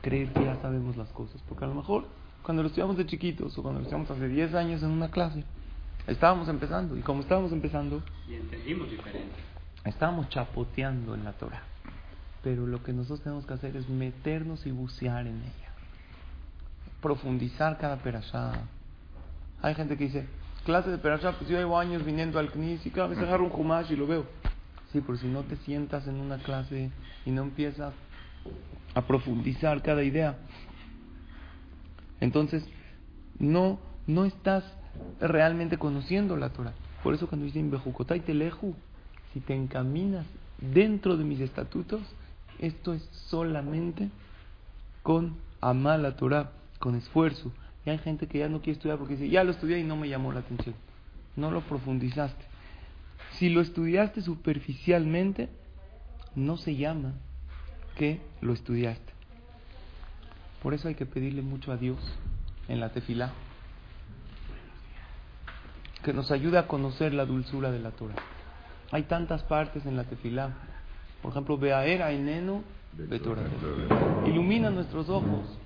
creer 0.00 0.32
que 0.32 0.44
ya 0.44 0.56
sabemos 0.62 0.96
las 0.96 1.08
cosas, 1.10 1.40
porque 1.48 1.64
a 1.64 1.68
lo 1.68 1.74
mejor 1.74 2.06
cuando 2.42 2.62
lo 2.62 2.68
estudiamos 2.68 2.96
de 2.96 3.06
chiquitos 3.06 3.56
o 3.56 3.62
cuando 3.62 3.80
lo 3.80 3.84
estudiamos 3.84 4.10
hace 4.10 4.26
10 4.26 4.54
años 4.54 4.82
en 4.82 4.90
una 4.90 5.10
clase, 5.10 5.44
estábamos 6.06 6.48
empezando, 6.48 6.96
y 6.96 7.00
como 7.02 7.20
estábamos 7.20 7.52
empezando, 7.52 8.02
Y 8.28 8.34
entendimos 8.34 8.90
diferente. 8.90 9.36
estábamos 9.84 10.28
chapoteando 10.30 11.14
en 11.14 11.24
la 11.24 11.32
Torah. 11.34 11.62
Pero 12.42 12.66
lo 12.66 12.82
que 12.82 12.92
nosotros 12.92 13.20
tenemos 13.20 13.46
que 13.46 13.54
hacer 13.54 13.76
es 13.76 13.88
meternos 13.88 14.66
y 14.66 14.70
bucear 14.70 15.26
en 15.26 15.36
ella. 15.36 15.72
Profundizar 17.00 17.78
cada 17.78 17.96
perashá. 17.96 18.52
Hay 19.60 19.74
gente 19.74 19.96
que 19.96 20.04
dice, 20.04 20.26
clase 20.64 20.90
de 20.90 20.98
perashá, 20.98 21.32
pues 21.38 21.48
yo 21.48 21.56
llevo 21.56 21.78
años 21.78 22.04
viniendo 22.04 22.38
al 22.38 22.50
CNIS 22.50 22.86
y 22.86 22.90
cada 22.90 23.08
vez 23.08 23.18
agarro 23.18 23.46
un 23.46 23.52
humash 23.52 23.92
y 23.92 23.96
lo 23.96 24.06
veo. 24.06 24.26
Sí, 24.92 25.00
pero 25.00 25.16
si 25.16 25.26
no 25.26 25.42
te 25.42 25.56
sientas 25.56 26.06
en 26.06 26.16
una 26.16 26.38
clase 26.38 26.90
y 27.24 27.30
no 27.30 27.42
empiezas 27.42 27.94
a 28.94 29.02
profundizar 29.02 29.82
cada 29.82 30.02
idea, 30.02 30.36
entonces 32.20 32.64
no, 33.38 33.78
no 34.06 34.24
estás 34.24 34.64
realmente 35.20 35.78
conociendo 35.78 36.36
la 36.36 36.50
Torah. 36.50 36.74
Por 37.02 37.14
eso 37.14 37.26
cuando 37.26 37.46
dicen 37.46 37.70
Bejucotai 37.70 38.20
Teleju, 38.20 38.74
si 39.32 39.40
te 39.40 39.54
encaminas 39.54 40.26
dentro 40.58 41.16
de 41.16 41.24
mis 41.24 41.40
estatutos, 41.40 42.02
esto 42.62 42.94
es 42.94 43.02
solamente 43.28 44.08
con 45.02 45.36
amar 45.60 46.00
la 46.00 46.16
Torah, 46.16 46.52
con 46.78 46.94
esfuerzo. 46.94 47.52
Y 47.84 47.90
hay 47.90 47.98
gente 47.98 48.26
que 48.26 48.38
ya 48.38 48.48
no 48.48 48.60
quiere 48.60 48.78
estudiar 48.78 48.98
porque 48.98 49.16
dice, 49.16 49.28
ya 49.28 49.44
lo 49.44 49.50
estudié 49.50 49.78
y 49.78 49.84
no 49.84 49.96
me 49.96 50.08
llamó 50.08 50.32
la 50.32 50.40
atención. 50.40 50.74
No 51.36 51.50
lo 51.50 51.60
profundizaste. 51.62 52.44
Si 53.32 53.48
lo 53.48 53.60
estudiaste 53.60 54.22
superficialmente, 54.22 55.48
no 56.34 56.56
se 56.56 56.76
llama 56.76 57.12
que 57.96 58.20
lo 58.40 58.52
estudiaste. 58.52 59.12
Por 60.62 60.74
eso 60.74 60.88
hay 60.88 60.94
que 60.94 61.06
pedirle 61.06 61.42
mucho 61.42 61.72
a 61.72 61.76
Dios 61.76 61.98
en 62.68 62.80
la 62.80 62.90
tefilá 62.90 63.32
que 66.02 66.12
nos 66.12 66.30
ayude 66.30 66.58
a 66.58 66.66
conocer 66.66 67.14
la 67.14 67.24
dulzura 67.24 67.70
de 67.70 67.78
la 67.78 67.92
Torah. 67.92 68.16
Hay 68.90 69.04
tantas 69.04 69.42
partes 69.44 69.86
en 69.86 69.96
la 69.96 70.04
tefilá. 70.04 70.52
Por 71.22 71.30
ejemplo, 71.30 71.56
Beaer 71.56 72.02
Ainenu. 72.02 72.62
Ilumina 74.26 74.70
nuestros 74.70 75.08
ojos. 75.08 75.58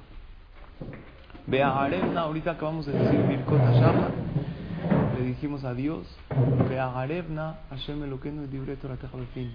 Beaharevna, 1.47 2.23
ahorita 2.23 2.53
acabamos 2.53 2.87
de 2.87 2.93
decir 2.93 3.21
Birkot 3.21 3.61
Hashama, 3.61 4.11
le 5.17 5.27
dijimos 5.27 5.63
a 5.65 5.75
Dios, 5.75 6.05
Beaharevna 6.69 7.61
Hashem 7.71 8.03
Eloqueno 8.03 8.45
y 8.45 8.47
Dibre 8.49 8.77
Torah 8.77 8.99
Befin. 9.15 9.55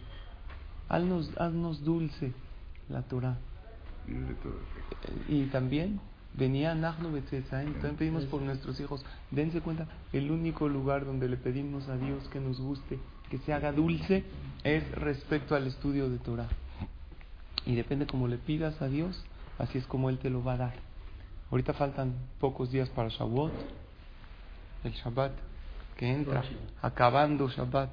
Haznos, 0.88 1.30
haznos 1.38 1.84
dulce 1.84 2.32
la 2.88 3.02
Torah. 3.02 3.38
Y 5.28 5.46
también 5.48 6.00
venía 6.34 6.74
Nahnu 6.76 7.12
Betzetzaim, 7.12 7.74
también 7.74 7.96
pedimos 7.98 8.26
por 8.26 8.42
nuestros 8.42 8.80
hijos. 8.80 9.06
Dense 9.30 9.60
cuenta, 9.60 9.88
el 10.14 10.32
único 10.32 10.70
lugar 10.70 11.06
donde 11.06 11.28
le 11.28 11.36
pedimos 11.36 11.90
a 11.90 11.98
Dios 11.98 12.28
que 12.30 12.40
nos 12.40 12.60
guste, 12.60 13.00
que 13.32 13.38
se 13.40 13.54
haga 13.54 13.72
dulce, 13.72 14.26
es 14.64 14.92
respecto 14.92 15.56
al 15.56 15.66
estudio 15.66 16.10
de 16.10 16.18
Torah. 16.20 16.50
Y 17.66 17.76
depende 17.76 18.06
como 18.06 18.28
le 18.28 18.38
pidas 18.38 18.82
a 18.82 18.88
Dios, 18.88 19.24
así 19.58 19.78
es 19.78 19.88
como 19.88 20.10
Él 20.10 20.20
te 20.20 20.30
lo 20.30 20.44
va 20.44 20.54
a 20.54 20.58
dar. 20.58 20.74
Ahorita 21.50 21.74
faltan 21.74 22.14
pocos 22.40 22.72
días 22.72 22.90
para 22.90 23.08
Shavuot, 23.08 23.54
el 24.84 24.92
Shabbat 24.92 25.32
que 25.96 26.12
entra, 26.12 26.44
acabando 26.82 27.48
Shabbat, 27.48 27.90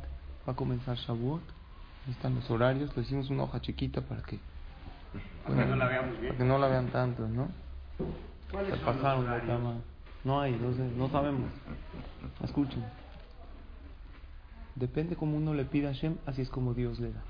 va 0.47 0.53
a 0.53 0.57
comenzar 0.57 0.97
Shavuot. 0.97 1.43
Ahí 2.07 2.13
están 2.13 2.35
los 2.35 2.51
horarios, 2.51 2.97
le 2.97 3.03
hicimos 3.03 3.31
una 3.31 3.45
hoja 3.45 3.61
chiquita 3.61 4.01
para 4.01 4.23
que 4.23 4.41
no 5.49 5.77
la 5.77 5.87
veamos 5.87 6.21
bien. 6.21 6.33
Para 6.33 6.39
que 6.39 6.45
no 6.45 6.59
la 6.59 6.69
vean 6.69 6.89
tanto, 6.89 7.29
¿no? 7.29 7.49
¿Cuáles 8.51 8.73
Se 8.73 8.77
son 8.79 8.87
los 8.87 8.97
pasaron 8.97 9.47
cama. 9.47 9.75
No 10.25 10.41
hay, 10.41 10.53
no, 10.53 10.73
sé, 10.73 10.83
no 10.97 11.09
sabemos. 11.11 11.51
Escuchen. 12.43 12.85
Depende 14.79 15.17
como 15.17 15.37
uno 15.37 15.55
le 15.55 15.65
pida 15.65 15.89
a 15.89 15.93
Hashem, 15.93 16.17
así 16.27 16.43
es 16.43 16.49
como 16.51 16.73
Dios 16.73 17.01
le 17.01 17.13
da. 17.13 17.21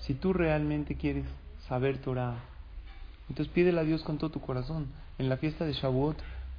Si 0.00 0.12
tú 0.12 0.34
realmente 0.34 0.96
quieres 0.96 1.24
saber 1.68 1.98
Torah, 1.98 2.34
entonces 3.30 3.52
pídele 3.52 3.80
a 3.80 3.84
Dios 3.84 4.02
con 4.02 4.18
todo 4.18 4.30
tu 4.30 4.40
corazón. 4.40 4.88
En 5.18 5.30
la 5.30 5.38
fiesta 5.38 5.64
de 5.64 5.72
Shavuot 5.72 6.18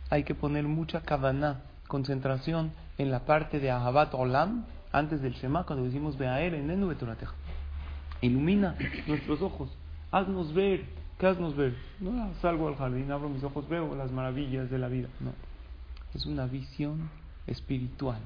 hay 0.10 0.24
que 0.24 0.34
poner 0.34 0.64
mucha 0.64 1.02
kavaná, 1.02 1.62
concentración 1.88 2.72
en 2.98 3.12
la 3.12 3.26
parte 3.26 3.60
de 3.60 3.70
Ahabat 3.70 4.16
Olam, 4.16 4.66
antes 4.92 5.22
del 5.22 5.34
Shema, 5.34 5.66
cuando 5.66 5.86
decimos 5.86 6.18
Beaer 6.18 6.56
en 6.56 6.72
Enu 6.72 6.88
Betorateja. 6.88 7.36
Ilumina 8.22 8.76
nuestros 9.08 9.42
ojos, 9.42 9.70
haznos 10.12 10.54
ver. 10.54 10.86
¿Qué 11.20 11.28
haznos 11.28 11.56
ver? 11.56 11.76
No 12.00 12.34
salgo 12.42 12.68
al 12.68 12.76
jardín, 12.76 13.10
abro 13.12 13.30
mis 13.30 13.44
ojos, 13.44 13.70
veo 13.70 13.96
las 13.96 14.12
maravillas 14.12 14.70
de 14.70 14.80
la 14.80 14.88
vida. 14.88 15.08
No. 15.20 15.32
Es 16.14 16.26
una 16.26 16.46
visión 16.46 17.10
espiritual 17.48 18.20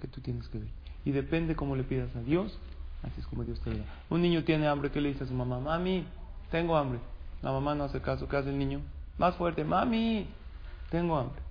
que 0.00 0.08
tú 0.08 0.20
tienes 0.20 0.48
que 0.48 0.58
ver. 0.58 0.81
Y 1.04 1.12
depende 1.12 1.56
cómo 1.56 1.76
le 1.76 1.82
pidas 1.82 2.14
a 2.16 2.20
Dios, 2.20 2.58
así 3.02 3.20
es 3.20 3.26
como 3.26 3.44
Dios 3.44 3.60
te 3.60 3.70
da. 3.70 3.84
Un 4.10 4.22
niño 4.22 4.44
tiene 4.44 4.68
hambre, 4.68 4.90
¿qué 4.90 5.00
le 5.00 5.10
dice 5.10 5.24
a 5.24 5.26
su 5.26 5.34
mamá? 5.34 5.58
Mami, 5.58 6.04
tengo 6.50 6.76
hambre. 6.76 7.00
La 7.42 7.50
mamá 7.50 7.74
no 7.74 7.84
hace 7.84 8.00
caso, 8.00 8.28
¿qué 8.28 8.36
hace 8.36 8.50
el 8.50 8.58
niño? 8.58 8.80
Más 9.18 9.34
fuerte, 9.36 9.64
mami, 9.64 10.26
tengo 10.90 11.18
hambre. 11.18 11.42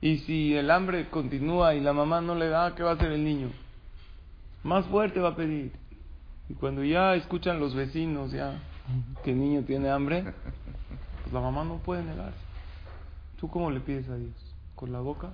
Y 0.00 0.18
si 0.18 0.54
el 0.54 0.70
hambre 0.70 1.10
continúa 1.10 1.74
y 1.74 1.80
la 1.80 1.92
mamá 1.92 2.20
no 2.20 2.34
le 2.34 2.48
da, 2.48 2.74
¿qué 2.74 2.82
va 2.82 2.92
a 2.92 2.94
hacer 2.94 3.12
el 3.12 3.24
niño? 3.24 3.50
Más 4.62 4.86
fuerte 4.86 5.20
va 5.20 5.30
a 5.30 5.36
pedir. 5.36 5.72
Y 6.48 6.54
cuando 6.54 6.82
ya 6.84 7.14
escuchan 7.14 7.60
los 7.60 7.74
vecinos 7.74 8.32
ya 8.32 8.60
que 9.22 9.32
el 9.32 9.38
niño 9.38 9.62
tiene 9.62 9.90
hambre, 9.90 10.24
pues 11.22 11.32
la 11.32 11.40
mamá 11.40 11.64
no 11.64 11.76
puede 11.78 12.02
negarse. 12.02 12.38
¿Tú 13.38 13.48
cómo 13.48 13.70
le 13.70 13.80
pides 13.80 14.08
a 14.08 14.16
Dios? 14.16 14.34
¿Con 14.74 14.92
la 14.92 15.00
boca? 15.00 15.30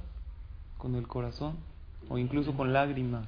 ¿Con 0.79 0.95
el 0.95 1.07
corazón? 1.07 1.57
¿O 2.09 2.19
incluso 2.19 2.55
con 2.55 2.73
lágrimas? 2.73 3.25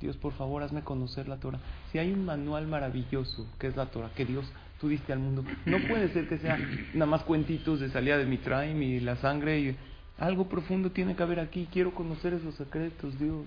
Dios, 0.00 0.16
por 0.16 0.32
favor, 0.32 0.62
hazme 0.62 0.82
conocer 0.82 1.28
la 1.28 1.36
Torah. 1.36 1.60
Si 1.92 1.98
hay 1.98 2.12
un 2.12 2.24
manual 2.24 2.66
maravilloso 2.66 3.46
que 3.58 3.68
es 3.68 3.76
la 3.76 3.86
Torah, 3.86 4.10
que 4.16 4.24
Dios 4.24 4.44
tú 4.80 4.88
diste 4.88 5.12
al 5.12 5.20
mundo, 5.20 5.44
no 5.64 5.78
puede 5.86 6.12
ser 6.12 6.28
que 6.28 6.38
sea 6.38 6.58
nada 6.92 7.06
más 7.06 7.22
cuentitos 7.22 7.78
de 7.78 7.88
salida 7.90 8.18
de 8.18 8.26
Mitraim 8.26 8.82
y 8.82 8.98
la 8.98 9.16
sangre 9.16 9.60
y 9.60 9.76
algo 10.18 10.48
profundo 10.48 10.90
tiene 10.90 11.14
que 11.14 11.22
haber 11.22 11.38
aquí. 11.38 11.68
Quiero 11.72 11.94
conocer 11.94 12.34
esos 12.34 12.56
secretos, 12.56 13.18
Dios. 13.18 13.44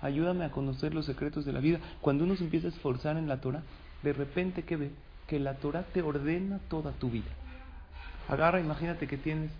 Ayúdame 0.00 0.44
a 0.44 0.50
conocer 0.50 0.94
los 0.94 1.06
secretos 1.06 1.44
de 1.44 1.52
la 1.52 1.60
vida. 1.60 1.80
Cuando 2.00 2.24
uno 2.24 2.36
se 2.36 2.44
empieza 2.44 2.68
a 2.68 2.70
esforzar 2.70 3.16
en 3.16 3.26
la 3.26 3.40
Torah, 3.40 3.62
de 4.02 4.12
repente 4.12 4.62
que 4.62 4.76
ve 4.76 4.90
que 5.26 5.40
la 5.40 5.54
Torah 5.54 5.84
te 5.92 6.02
ordena 6.02 6.60
toda 6.68 6.92
tu 6.92 7.10
vida. 7.10 7.30
Agarra, 8.28 8.60
imagínate 8.60 9.06
que 9.06 9.16
tienes 9.16 9.50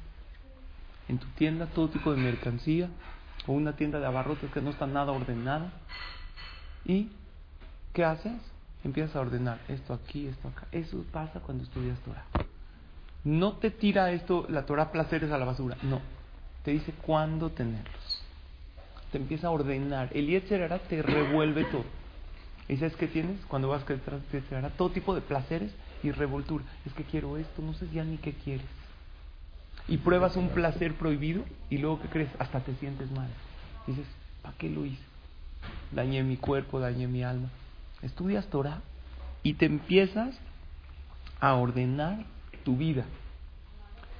en 1.08 1.18
tu 1.18 1.26
tienda 1.28 1.66
todo 1.66 1.88
tipo 1.88 2.12
de 2.12 2.20
mercancía 2.20 2.88
o 3.46 3.52
una 3.52 3.76
tienda 3.76 4.00
de 4.00 4.06
abarrotes 4.06 4.50
que 4.50 4.60
no 4.60 4.70
está 4.70 4.86
nada 4.86 5.12
ordenada. 5.12 5.72
¿Y 6.84 7.08
qué 7.92 8.04
haces? 8.04 8.32
Empiezas 8.84 9.16
a 9.16 9.20
ordenar 9.20 9.58
esto 9.68 9.94
aquí, 9.94 10.26
esto 10.26 10.48
acá. 10.48 10.66
Eso 10.72 11.04
pasa 11.10 11.40
cuando 11.40 11.64
estudias 11.64 11.98
Torah. 12.00 12.24
No 13.24 13.54
te 13.54 13.70
tira 13.70 14.12
esto, 14.12 14.46
la 14.50 14.66
Torah 14.66 14.92
placeres 14.92 15.30
a 15.32 15.38
la 15.38 15.46
basura. 15.46 15.78
No. 15.82 16.00
Te 16.64 16.72
dice 16.72 16.92
cuándo 17.06 17.50
tenerlos. 17.50 18.22
Te 19.10 19.18
empieza 19.18 19.46
a 19.46 19.50
ordenar. 19.50 20.10
El 20.12 20.26
Yetzerara 20.26 20.78
te 20.80 21.00
revuelve 21.00 21.64
todo. 21.64 21.84
¿Y 22.68 22.76
sabes 22.76 22.96
qué 22.96 23.06
tienes? 23.06 23.40
Cuando 23.46 23.68
vas 23.68 23.82
a 23.82 24.32
Yetzerara, 24.32 24.70
todo 24.70 24.90
tipo 24.90 25.14
de 25.14 25.22
placeres 25.22 25.72
y 26.02 26.10
revoltura. 26.10 26.64
Es 26.84 26.92
que 26.92 27.04
quiero 27.04 27.38
esto, 27.38 27.62
no 27.62 27.72
sé 27.74 27.88
ya 27.90 28.04
ni 28.04 28.18
qué 28.18 28.32
quieres. 28.32 28.66
Y 29.88 29.98
pruebas 29.98 30.36
un 30.36 30.48
placer 30.48 30.94
prohibido 30.94 31.44
y 31.68 31.78
luego, 31.78 32.00
¿qué 32.00 32.08
crees? 32.08 32.30
Hasta 32.38 32.60
te 32.60 32.74
sientes 32.76 33.10
mal. 33.10 33.28
Dices, 33.86 34.06
¿para 34.42 34.56
qué 34.56 34.70
lo 34.70 34.86
hice? 34.86 35.02
Dañé 35.92 36.22
mi 36.22 36.36
cuerpo, 36.36 36.80
dañé 36.80 37.06
mi 37.06 37.22
alma. 37.22 37.48
Estudias 38.02 38.46
Torah 38.46 38.80
y 39.42 39.54
te 39.54 39.66
empiezas 39.66 40.34
a 41.40 41.54
ordenar 41.54 42.24
tu 42.64 42.76
vida. 42.76 43.04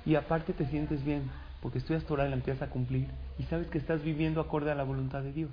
Y 0.05 0.17
aparte 0.17 0.53
te 0.53 0.67
sientes 0.67 1.03
bien, 1.03 1.31
porque 1.63 1.79
estudias 1.79 2.05
Torah 2.05 2.27
y 2.27 2.31
la 2.31 2.37
empiezas 2.37 2.63
a 2.63 2.71
cumplir 2.71 3.09
y 3.39 3.45
sabes 3.45 3.69
que 3.69 3.79
estás 3.79 4.03
viviendo 4.03 4.41
acorde 4.41 4.71
a 4.71 4.75
la 4.75 4.85
voluntad 4.85 5.23
de 5.23 5.33
Dios. 5.33 5.51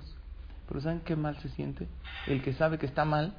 Pero 0.68 0.80
¿saben 0.80 1.00
qué 1.00 1.16
mal 1.16 1.36
se 1.38 1.48
siente? 1.50 1.88
El 2.26 2.42
que 2.42 2.52
sabe 2.52 2.78
que 2.78 2.86
está 2.86 3.04
mal, 3.04 3.34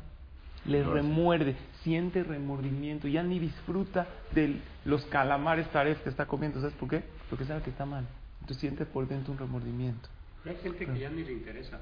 le 0.66 0.84
remuerde, 0.84 1.56
siente 1.84 2.24
remordimiento, 2.24 3.08
ya 3.08 3.24
ni 3.24 3.40
disfruta 3.40 4.08
de 4.32 4.58
los 4.86 5.04
calamares 5.06 5.70
taref 5.70 6.02
que 6.04 6.10
está 6.10 6.26
comiendo. 6.26 6.60
¿Sabes 6.60 6.76
por 6.76 6.90
qué? 6.90 7.04
Porque 7.30 7.46
sabe 7.46 7.62
que 7.62 7.70
está 7.70 7.86
mal. 7.86 8.06
Entonces 8.42 8.62
siente 8.62 8.86
por 8.86 9.08
dentro 9.08 9.34
un 9.34 9.40
remordimiento. 9.40 10.10
Hay 10.46 10.56
gente 10.58 10.86
que 10.86 11.00
ya 11.00 11.10
ni 11.10 11.24
le 11.24 11.34
interesa. 11.34 11.80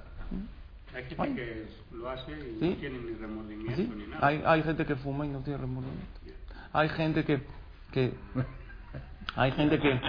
Hay 0.94 1.04
gente 1.06 1.24
Ay. 1.24 1.34
que 1.34 1.66
lo 1.96 2.10
hace 2.10 2.32
y 2.32 2.60
¿Sí? 2.60 2.70
no 2.70 2.76
tiene 2.76 3.00
ni 3.00 3.14
remordimiento 3.14 3.76
¿Sí? 3.76 3.92
ni 3.96 4.08
nada. 4.08 4.28
Hay, 4.28 4.42
hay 4.46 4.64
gente 4.64 4.86
que 4.86 4.96
fuma 4.96 5.26
y 5.26 5.30
no 5.30 5.40
tiene 5.40 5.60
remordimiento. 5.60 6.20
Hay 6.74 6.90
gente 6.90 7.24
que, 7.24 7.42
que 7.92 8.14
hay 9.36 9.52
gente 9.54 9.80
que, 9.80 10.00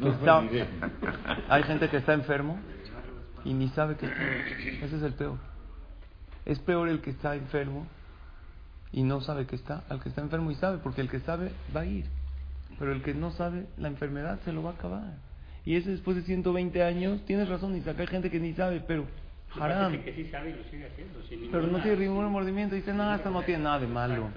que 0.00 0.08
está, 0.08 0.42
hay 1.48 1.62
gente 1.64 1.88
que 1.88 1.96
está 1.98 2.14
enfermo 2.14 2.58
y 3.44 3.52
ni 3.52 3.68
sabe 3.68 3.96
que 3.96 4.06
está. 4.06 4.22
Ese 4.86 4.96
es 4.96 5.02
el 5.02 5.14
peor. 5.14 5.49
Es 6.46 6.58
peor 6.60 6.88
el 6.88 7.00
que 7.00 7.10
está 7.10 7.34
enfermo 7.36 7.86
y 8.92 9.02
no 9.02 9.20
sabe 9.20 9.46
que 9.46 9.56
está, 9.56 9.84
al 9.88 10.00
que 10.02 10.08
está 10.08 10.20
enfermo 10.20 10.50
y 10.50 10.54
sabe, 10.56 10.78
porque 10.78 11.00
el 11.00 11.08
que 11.08 11.20
sabe 11.20 11.52
va 11.74 11.80
a 11.80 11.86
ir. 11.86 12.06
Pero 12.78 12.92
el 12.92 13.02
que 13.02 13.14
no 13.14 13.30
sabe, 13.32 13.66
la 13.76 13.88
enfermedad 13.88 14.40
se 14.44 14.52
lo 14.52 14.62
va 14.62 14.70
a 14.70 14.74
acabar. 14.74 15.14
Y 15.64 15.76
ese 15.76 15.90
después 15.90 16.16
de 16.16 16.22
120 16.22 16.82
años, 16.82 17.24
tienes 17.26 17.48
razón, 17.48 17.76
Isaac, 17.76 18.00
hay 18.00 18.06
gente 18.06 18.30
que 18.30 18.40
ni 18.40 18.54
sabe, 18.54 18.80
pero 18.80 19.06
haram. 19.58 20.02
que 20.02 20.12
sí 20.14 20.24
sabe 20.30 20.50
y 20.50 20.54
lo 20.54 20.64
sigue 20.64 20.86
haciendo. 20.86 21.22
Sin 21.28 21.50
Pero 21.50 21.66
no 21.66 21.80
tiene 21.82 21.98
ningún 21.98 22.24
remordimiento. 22.24 22.74
Dice, 22.74 22.92
no, 22.92 23.14
esto 23.14 23.30
no 23.30 23.42
tiene 23.42 23.64
nada 23.64 23.80
de 23.80 23.86
malo. 23.86 24.28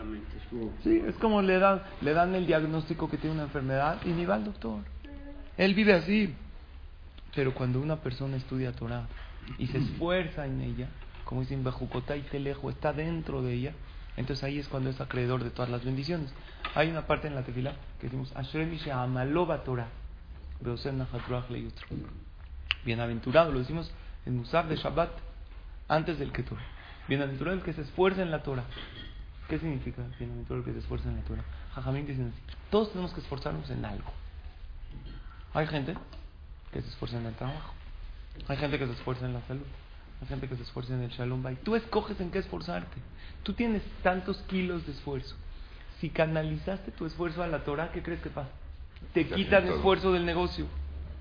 Sí, 0.84 1.02
es 1.06 1.16
como 1.16 1.42
le 1.42 1.60
dan, 1.60 1.82
le 2.02 2.14
dan 2.14 2.36
el 2.36 2.46
diagnóstico 2.46 3.10
que 3.10 3.18
tiene 3.18 3.36
una 3.36 3.44
enfermedad 3.44 3.98
y 4.06 4.10
ni 4.10 4.26
va 4.26 4.36
al 4.36 4.46
doctor. 4.46 4.80
Él 5.58 5.74
vive 5.74 5.94
así. 5.94 6.34
Pero 7.36 7.54
cuando 7.54 7.82
una 7.82 7.96
persona 7.96 8.38
estudia 8.38 8.72
Torah 8.74 9.08
y 9.58 9.68
se 9.68 9.78
esfuerza 9.80 10.46
en 10.46 10.62
ella, 10.62 10.90
como 11.26 11.42
dicen, 11.42 11.64
Bejucotá 11.64 12.16
y 12.16 12.22
Telejo, 12.22 12.70
está 12.70 12.94
dentro 12.94 13.42
de 13.42 13.54
ella, 13.54 13.74
entonces 14.18 14.44
ahí 14.44 14.60
es 14.60 14.68
cuando 14.68 14.90
es 14.90 15.02
acreedor 15.02 15.44
de 15.44 15.50
todas 15.50 15.70
las 15.70 15.84
bendiciones. 15.84 16.34
Hay 16.76 16.90
una 16.90 17.08
parte 17.08 17.28
en 17.28 17.36
la 17.36 17.44
tefila 17.44 17.74
que 18.00 18.08
decimos, 18.08 18.34
Amalova 18.92 19.64
Torah. 19.64 19.88
Bienaventurado, 22.86 23.52
lo 23.52 23.60
decimos 23.60 23.92
en 24.26 24.38
Musaf 24.38 24.68
de 24.68 24.76
Shabbat, 24.76 25.12
antes 25.88 26.20
del 26.20 26.32
Ketur. 26.32 26.58
Bienaventurado 27.08 27.58
el 27.58 27.64
que 27.64 27.74
se 27.74 27.82
esfuerza 27.82 28.22
en 28.22 28.32
la 28.32 28.44
Torah. 28.44 28.64
¿Qué 29.50 29.60
significa 29.60 30.02
bienaventurado 30.18 30.60
el 30.62 30.66
que 30.66 30.74
se 30.74 30.80
esfuerza 30.80 31.10
en 31.10 31.18
la 31.18 31.24
Torah? 31.24 31.44
Jajamín 31.76 32.08
dicen 32.08 32.32
así, 32.34 32.58
todos 32.70 32.92
tenemos 32.92 33.14
que 33.14 33.22
esforzarnos 33.22 33.70
en 33.70 33.84
algo. 33.84 34.12
Hay 35.54 35.68
gente 35.68 35.96
que 36.72 36.82
se 36.82 36.88
esfuerza 36.88 37.18
en 37.18 37.26
el 37.26 37.34
trabajo. 37.36 37.74
Hay 38.48 38.58
gente 38.58 38.80
que 38.80 38.88
se 38.88 38.94
esfuerza 38.94 39.26
en 39.26 39.34
la 39.34 39.42
salud. 39.42 39.66
Gente 40.28 40.48
que 40.48 40.56
se 40.56 40.64
esfuerza 40.64 40.94
en 40.94 41.02
el 41.02 41.10
Shalom 41.10 41.44
Bay. 41.44 41.58
Tú 41.64 41.76
escoges 41.76 42.20
en 42.20 42.32
qué 42.32 42.40
esforzarte. 42.40 42.98
Tú 43.44 43.54
tienes 43.54 43.82
tantos 44.02 44.38
kilos 44.48 44.86
de 44.86 44.94
esfuerzo. 44.94 45.36
Si 46.00 46.10
canalizaste 46.10 46.92
tu 46.92 47.06
esfuerzo 47.06 47.44
a 47.44 47.48
la 47.48 47.64
Torah, 47.64 47.92
¿qué 47.92 48.02
crees 48.02 48.22
que 48.22 48.30
pasa? 48.30 48.50
Te 49.14 49.28
quitan 49.28 49.66
todo. 49.66 49.76
esfuerzo 49.76 50.14
del 50.14 50.26
negocio. 50.26 50.66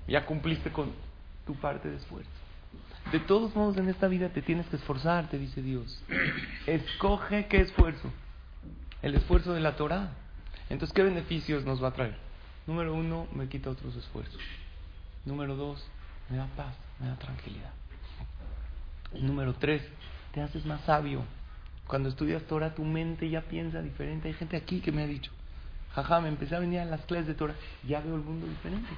Ya 0.07 0.25
cumpliste 0.25 0.71
con 0.71 0.91
tu 1.45 1.55
parte 1.55 1.89
de 1.89 1.97
esfuerzo. 1.97 2.29
De 3.11 3.19
todos 3.19 3.55
modos, 3.55 3.77
en 3.77 3.89
esta 3.89 4.07
vida 4.07 4.29
te 4.29 4.41
tienes 4.41 4.65
que 4.67 4.77
esforzar, 4.77 5.29
te 5.29 5.37
dice 5.37 5.61
Dios. 5.61 6.01
Escoge 6.67 7.47
qué 7.47 7.61
esfuerzo. 7.61 8.09
El 9.01 9.15
esfuerzo 9.15 9.53
de 9.53 9.59
la 9.59 9.75
Torah. 9.75 10.11
Entonces, 10.69 10.93
¿qué 10.93 11.03
beneficios 11.03 11.65
nos 11.65 11.83
va 11.83 11.89
a 11.89 11.93
traer? 11.93 12.15
Número 12.65 12.93
uno, 12.93 13.27
me 13.33 13.47
quita 13.49 13.69
otros 13.69 13.95
esfuerzos. 13.95 14.41
Número 15.25 15.55
dos, 15.55 15.85
me 16.29 16.37
da 16.37 16.47
paz, 16.55 16.75
me 16.99 17.07
da 17.07 17.15
tranquilidad. 17.17 17.71
Número 19.19 19.53
tres, 19.53 19.81
te 20.33 20.41
haces 20.41 20.65
más 20.65 20.81
sabio. 20.81 21.23
Cuando 21.87 22.09
estudias 22.09 22.43
Torah, 22.43 22.73
tu 22.73 22.83
mente 22.83 23.29
ya 23.29 23.41
piensa 23.41 23.81
diferente. 23.81 24.27
Hay 24.27 24.33
gente 24.33 24.57
aquí 24.57 24.79
que 24.79 24.91
me 24.91 25.03
ha 25.03 25.07
dicho, 25.07 25.31
jaja, 25.93 26.21
me 26.21 26.29
empecé 26.29 26.55
a 26.55 26.59
venir 26.59 26.79
a 26.79 26.85
las 26.85 27.01
clases 27.01 27.27
de 27.27 27.33
Torah, 27.35 27.55
ya 27.87 27.99
veo 28.01 28.15
el 28.15 28.21
mundo 28.21 28.47
diferente. 28.47 28.89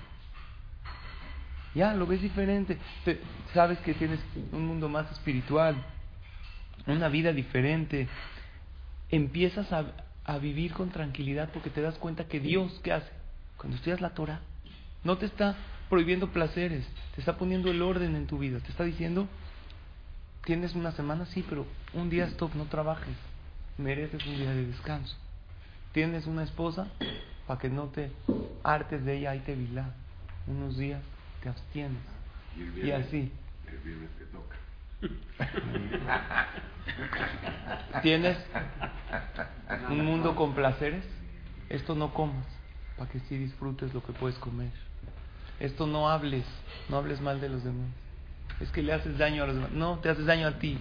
Ya 1.74 1.94
lo 1.94 2.08
ves 2.08 2.22
diferente. 2.22 2.78
Te- 3.04 3.20
sabes 3.54 3.78
que 3.80 3.94
tienes 3.94 4.20
un 4.54 4.66
mundo 4.66 4.88
más 4.88 5.12
espiritual, 5.12 5.76
una 6.88 7.10
vida 7.10 7.34
diferente. 7.34 8.08
Empiezas 9.10 9.72
a, 9.74 9.86
a 10.24 10.38
vivir 10.38 10.72
con 10.74 10.90
tranquilidad 10.90 11.50
porque 11.54 11.70
te 11.70 11.82
das 11.82 11.96
cuenta 11.96 12.28
que 12.28 12.40
Dios, 12.40 12.80
¿qué 12.84 12.94
hace? 12.94 13.10
Cuando 13.58 13.76
estudias 13.76 14.00
la 14.00 14.12
Torah, 14.12 14.40
no 15.04 15.18
te 15.18 15.26
está 15.26 15.56
prohibiendo 15.90 16.30
placeres, 16.30 16.86
te 17.14 17.22
está 17.22 17.38
poniendo 17.38 17.70
el 17.70 17.82
orden 17.82 18.16
en 18.16 18.26
tu 18.26 18.38
vida, 18.38 18.60
te 18.60 18.70
está 18.70 18.84
diciendo, 18.84 19.28
tienes 20.46 20.76
una 20.76 20.92
semana, 20.94 21.26
sí, 21.26 21.46
pero 21.48 21.66
un 21.94 22.10
día 22.10 22.26
stop, 22.26 22.56
no 22.56 22.66
trabajes. 22.66 23.16
mereces 23.78 24.26
un 24.26 24.38
día 24.38 24.52
de 24.52 24.68
descanso. 24.68 25.18
Tienes 25.92 26.28
una 26.28 26.44
esposa, 26.44 26.88
para 27.46 27.60
que 27.60 27.70
no 27.70 27.88
te 27.88 28.12
hartes 28.64 29.04
de 29.04 29.18
ella, 29.18 29.32
ahí 29.32 29.40
te 29.40 29.56
vilá. 29.56 29.94
Unos 30.48 30.78
días 30.78 31.02
te 31.42 31.50
abstienes. 31.50 32.02
Y, 32.56 32.62
el 32.62 32.88
Y 32.88 32.92
así. 32.92 33.32
El 33.68 33.78
viernes 33.80 34.10
te 34.18 34.26
toca. 34.26 34.56
Tienes 38.02 38.38
un 39.90 40.06
mundo 40.06 40.36
con 40.36 40.54
placeres. 40.54 41.04
Esto 41.70 41.96
no 41.96 42.14
comas, 42.14 42.46
para 42.98 43.10
que 43.10 43.20
sí 43.22 43.38
disfrutes 43.38 43.94
lo 43.94 44.04
que 44.04 44.14
puedes 44.14 44.38
comer. 44.38 44.72
Esto 45.60 45.88
no 45.88 46.10
hables, 46.10 46.46
no 46.90 46.98
hables 46.98 47.20
mal 47.20 47.42
de 47.42 47.50
los 47.50 47.64
demás. 47.64 47.90
Es 48.60 48.70
que 48.72 48.82
le 48.82 48.94
haces 48.94 49.18
daño 49.18 49.44
a 49.44 49.48
los 49.48 49.56
demás. 49.56 49.72
No, 49.72 50.00
te 50.00 50.10
haces 50.10 50.26
daño 50.26 50.48
a 50.48 50.60
ti. 50.60 50.80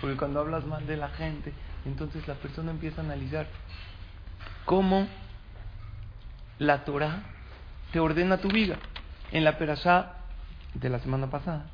Porque 0.00 0.16
cuando 0.16 0.40
hablas 0.40 0.64
mal 0.64 0.86
de 0.86 0.96
la 0.96 1.08
gente, 1.10 1.52
entonces 1.84 2.26
la 2.28 2.34
persona 2.34 2.70
empieza 2.70 3.00
a 3.00 3.04
analizar 3.04 3.46
cómo 4.64 5.06
la 6.58 6.84
Torah 6.84 7.22
te 7.92 8.00
ordena 8.00 8.38
tu 8.38 8.48
vida. 8.48 8.76
En 9.32 9.44
la 9.44 9.58
perashá 9.58 10.14
de 10.74 10.88
la 10.88 10.98
semana 11.00 11.28
pasada, 11.28 11.66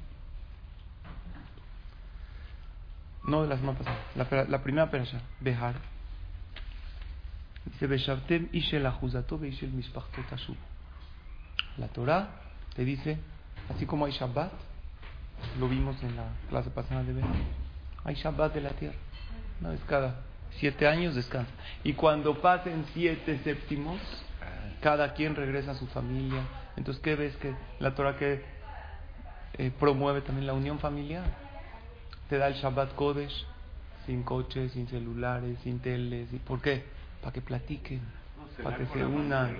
no 3.25 3.43
de 3.43 3.49
la 3.49 3.57
semana 3.57 3.79
pasada, 3.79 3.99
la, 4.15 4.45
la 4.45 4.63
primera 4.63 4.91
perashá, 4.91 5.21
Behar, 5.41 5.75
dice. 7.65 7.87
La 11.79 11.89
Torah 11.89 12.29
te 12.75 12.85
dice, 12.85 13.19
así 13.75 13.87
como 13.87 14.07
hay 14.07 14.13
Shabbat, 14.13 14.53
lo 15.59 15.69
vimos 15.69 16.03
en 16.03 16.17
la 16.17 16.25
clase 16.49 16.71
pasada 16.71 17.03
de 17.03 17.13
Behar, 17.13 17.29
hay 18.05 18.15
Shabbat 18.15 18.55
de 18.55 18.61
la 18.61 18.71
tierra, 18.71 18.97
una 19.61 19.71
vez 19.71 19.81
cada 19.87 20.17
siete 20.59 20.87
años 20.87 21.15
descansa. 21.15 21.51
Y 21.85 21.95
cuando 21.95 22.41
pasen 22.41 22.85
siete 22.93 23.39
séptimos, 23.45 24.01
cada 24.81 25.15
quien 25.15 25.35
regresa 25.35 25.73
a 25.73 25.75
su 25.75 25.87
familia. 25.87 26.43
Entonces, 26.77 27.03
¿qué 27.03 27.15
ves 27.15 27.37
que 27.37 27.55
la 27.79 27.95
Torah 27.95 28.17
que 28.17 28.43
eh, 29.55 29.71
promueve 29.79 30.21
también 30.21 30.47
la 30.47 30.55
unión 30.55 30.79
familiar? 30.79 31.25
Te 32.29 32.39
da 32.39 32.49
el 32.49 32.55
Shabbat 32.55 32.95
Kodesh, 32.95 33.47
sin 34.07 34.23
coches, 34.23 34.73
sin 34.73 34.89
celulares, 34.89 35.59
sin 35.63 35.79
teles. 35.79 36.33
¿Y 36.33 36.39
¿Por 36.39 36.61
qué? 36.61 36.85
Para 37.21 37.33
que 37.33 37.41
platiquen, 37.41 38.01
No, 38.37 38.65
para 38.65 38.77
que 38.77 38.87
se 38.87 39.05
unan, 39.05 39.57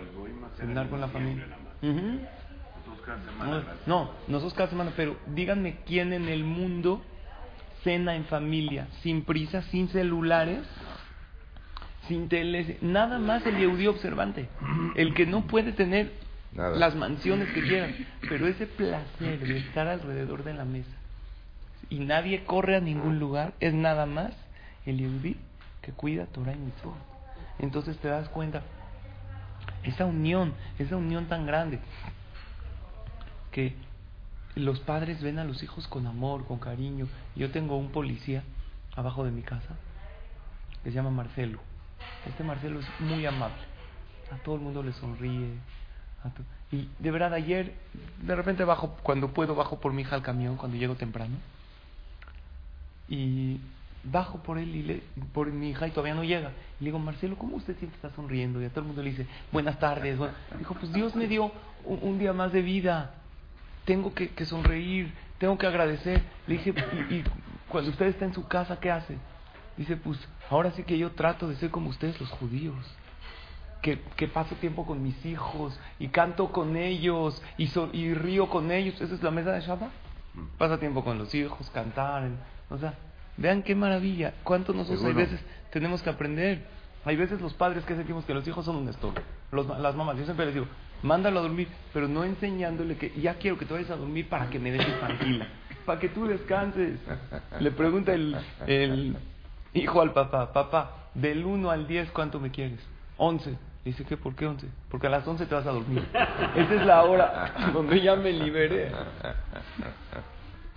cenar 0.57 0.85
en 0.85 0.91
con 0.91 1.01
la 1.01 1.09
familia. 1.09 1.47
Nosotros 2.87 3.07
cada 3.07 3.23
semana. 3.25 3.51
No, 3.51 3.57
las- 3.59 3.87
no, 3.87 4.11
nosotros 4.29 4.55
cada 4.55 4.69
semana, 4.71 4.93
pero 4.97 5.17
díganme 5.27 5.77
quién 5.87 6.13
en 6.13 6.29
el 6.29 6.45
mundo 6.45 7.03
cena 7.85 8.15
en 8.15 8.25
familia, 8.27 8.87
sin 9.03 9.23
prisa, 9.25 9.63
sin 9.63 9.89
celulares, 9.89 10.61
sin 12.09 12.29
teles, 12.29 12.81
nada 12.83 13.19
más 13.19 13.45
el 13.47 13.57
Yehudí 13.59 13.87
observante, 13.87 14.49
el 14.97 15.15
que 15.15 15.27
no 15.27 15.43
puede 15.47 15.73
tener 15.73 16.13
Nada. 16.53 16.77
las 16.77 16.95
mansiones 16.95 17.49
que 17.53 17.63
quieran, 17.63 17.95
pero 18.29 18.47
ese 18.47 18.67
placer 18.67 19.39
de 19.41 19.59
estar 19.59 19.89
alrededor 19.89 20.45
de 20.45 20.55
la 20.55 20.65
mesa 20.65 20.91
y 21.91 21.99
nadie 22.01 22.45
corre 22.45 22.77
a 22.77 22.81
ningún 22.81 23.19
lugar, 23.19 23.53
es 23.61 23.73
nada 23.75 24.07
más 24.07 24.33
el 24.87 24.99
Yehudí 24.99 25.37
que 25.81 25.93
cuida 25.93 26.27
Torah 26.27 26.53
y 26.53 26.59
Mitzvot. 26.59 26.95
Entonces 27.59 27.97
te 27.99 28.09
das 28.09 28.29
cuenta, 28.29 28.63
esa 29.83 30.05
unión, 30.07 30.55
esa 30.79 30.97
unión 30.97 31.27
tan 31.27 31.47
grande, 31.47 31.79
que 33.53 33.75
los 34.55 34.81
padres 34.81 35.23
ven 35.23 35.39
a 35.39 35.45
los 35.45 35.63
hijos 35.63 35.87
con 35.87 36.07
amor, 36.07 36.47
con 36.47 36.59
cariño. 36.59 37.07
Yo 37.37 37.51
tengo 37.51 37.77
un 37.77 37.91
policía 37.91 38.43
abajo 38.97 39.25
de 39.25 39.31
mi 39.31 39.43
casa 39.43 39.77
que 40.83 40.91
se 40.91 40.97
llama 40.97 41.11
Marcelo. 41.11 41.61
Este 42.27 42.43
Marcelo 42.43 42.81
es 42.81 42.87
muy 43.01 43.25
amable. 43.25 43.63
A 44.31 44.37
todo 44.43 44.57
el 44.57 44.61
mundo 44.61 44.83
le 44.83 44.93
sonríe. 44.93 45.55
Y 46.71 46.89
de 46.99 47.11
verdad, 47.11 47.35
ayer, 47.35 47.75
de 48.23 48.35
repente 48.35 48.65
bajo, 48.65 48.97
cuando 49.03 49.33
puedo, 49.33 49.55
bajo 49.55 49.81
por 49.81 49.93
mi 49.93 50.03
hija 50.03 50.17
al 50.17 50.23
camión, 50.23 50.57
cuando 50.57 50.77
llego 50.77 50.95
temprano. 50.95 51.37
Y 53.09 53.61
bajo 54.05 54.39
por 54.43 54.59
él 54.59 54.75
y 54.75 54.83
le, 54.83 55.03
por 55.33 55.51
mi 55.53 55.71
hija 55.71 55.87
y 55.87 55.91
todavía 55.91 56.15
no 56.15 56.25
llega. 56.25 56.51
Y 56.81 56.85
le 56.85 56.89
digo, 56.89 56.99
Marcelo, 56.99 57.37
¿cómo 57.37 57.57
usted 57.57 57.77
siempre 57.79 57.97
está 57.97 58.15
sonriendo? 58.15 58.61
Y 58.61 58.65
a 58.65 58.71
todo 58.71 58.81
el 58.81 58.87
mundo 58.87 59.03
le 59.03 59.11
dice, 59.11 59.27
buenas 59.51 59.79
tardes. 59.79 60.19
bueno". 60.19 60.35
Dijo, 60.59 60.75
pues 60.75 60.93
Dios 60.93 61.15
me 61.15 61.27
dio 61.27 61.53
un 61.85 62.19
día 62.19 62.33
más 62.33 62.53
de 62.53 62.63
vida. 62.63 63.15
Tengo 63.85 64.15
que, 64.15 64.31
que 64.31 64.45
sonreír, 64.45 65.13
tengo 65.39 65.59
que 65.59 65.67
agradecer. 65.67 66.23
Le 66.47 66.55
dije, 66.55 66.73
y, 67.11 67.15
y 67.17 67.25
cuando 67.69 67.91
usted 67.91 68.07
está 68.07 68.25
en 68.25 68.35
su 68.35 68.47
casa, 68.47 68.79
¿qué 68.81 68.91
hace? 68.91 69.17
Dice, 69.77 69.97
pues 69.97 70.19
ahora 70.51 70.71
sí 70.73 70.83
que 70.85 70.97
yo 70.99 71.11
trato 71.13 71.49
de 71.49 71.57
ser 71.57 71.71
como 71.71 71.91
ustedes 71.91 72.21
los 72.21 72.31
judíos. 72.31 72.77
Que, 73.81 74.01
que 74.15 74.29
paso 74.29 74.55
tiempo 74.57 74.87
con 74.87 75.03
mis 75.03 75.25
hijos 75.27 75.77
y 75.99 76.07
canto 76.09 76.53
con 76.53 76.77
ellos 76.77 77.43
y, 77.57 77.67
so- 77.67 77.91
y 77.93 78.15
río 78.15 78.49
con 78.49 78.71
ellos. 78.71 79.01
Esa 79.01 79.15
es 79.15 79.23
la 79.25 79.33
mesa 79.33 79.51
de 79.53 79.61
Shabbat. 79.61 79.91
Pasa 80.57 80.79
tiempo 80.79 81.03
con 81.03 81.19
los 81.19 81.35
hijos, 81.35 81.69
cantar. 81.71 82.29
O 82.71 82.79
sea, 82.79 82.95
vean 83.37 83.65
qué 83.65 83.75
maravilla. 83.75 84.35
¿Cuánto 84.45 84.73
nosotros 84.73 85.03
hay 85.05 85.13
veces 85.15 85.41
tenemos 85.71 86.01
que 86.03 86.11
aprender? 86.11 86.65
Hay 87.05 87.17
veces 87.17 87.41
los 87.41 87.55
padres 87.55 87.85
que 87.85 87.97
sentimos 87.97 88.25
que 88.25 88.35
los 88.35 88.47
hijos 88.47 88.65
son 88.65 88.77
un 88.77 88.89
estorbo. 88.89 89.21
Los 89.51 89.67
las 89.67 89.95
mamás, 89.95 90.17
yo 90.17 90.25
siempre 90.25 90.47
les 90.47 90.55
digo, 90.55 90.67
mándalo 91.03 91.41
a 91.41 91.43
dormir, 91.43 91.69
pero 91.93 92.09
no 92.09 92.25
enseñándole 92.25 92.97
que 92.97 93.13
ya 93.21 93.35
quiero 93.35 93.59
que 93.59 93.67
te 93.67 93.75
vayas 93.75 93.91
a 93.91 93.97
dormir 93.97 94.29
para 94.29 94.49
que 94.49 94.59
me 94.59 94.71
dejes 94.71 94.99
tranquila, 95.01 95.49
para 95.85 95.99
que 95.99 96.09
tú 96.09 96.27
descanses. 96.27 97.01
Le 97.61 97.71
pregunta 97.73 98.13
el, 98.13 98.37
el 98.67 99.17
hijo 99.75 100.01
al 100.01 100.13
papá, 100.13 100.53
papá, 100.53 101.09
del 101.15 101.45
1 101.45 101.71
al 101.71 101.87
10, 101.87 102.11
¿cuánto 102.13 102.39
me 102.39 102.51
quieres? 102.51 102.81
11. 103.17 103.57
Dice 103.85 104.05
que, 104.05 104.17
¿por 104.17 104.37
qué 104.37 104.47
11? 104.47 104.69
Porque 104.89 105.09
a 105.09 105.11
las 105.11 105.27
11 105.27 105.45
te 105.47 105.55
vas 105.55 105.67
a 105.67 105.73
dormir. 105.73 106.07
Esa 106.55 106.75
es 106.75 106.87
la 106.87 107.03
hora 107.03 107.53
donde 107.73 108.01
ya 108.01 108.15
me 108.15 108.33
liberé. 108.33 108.93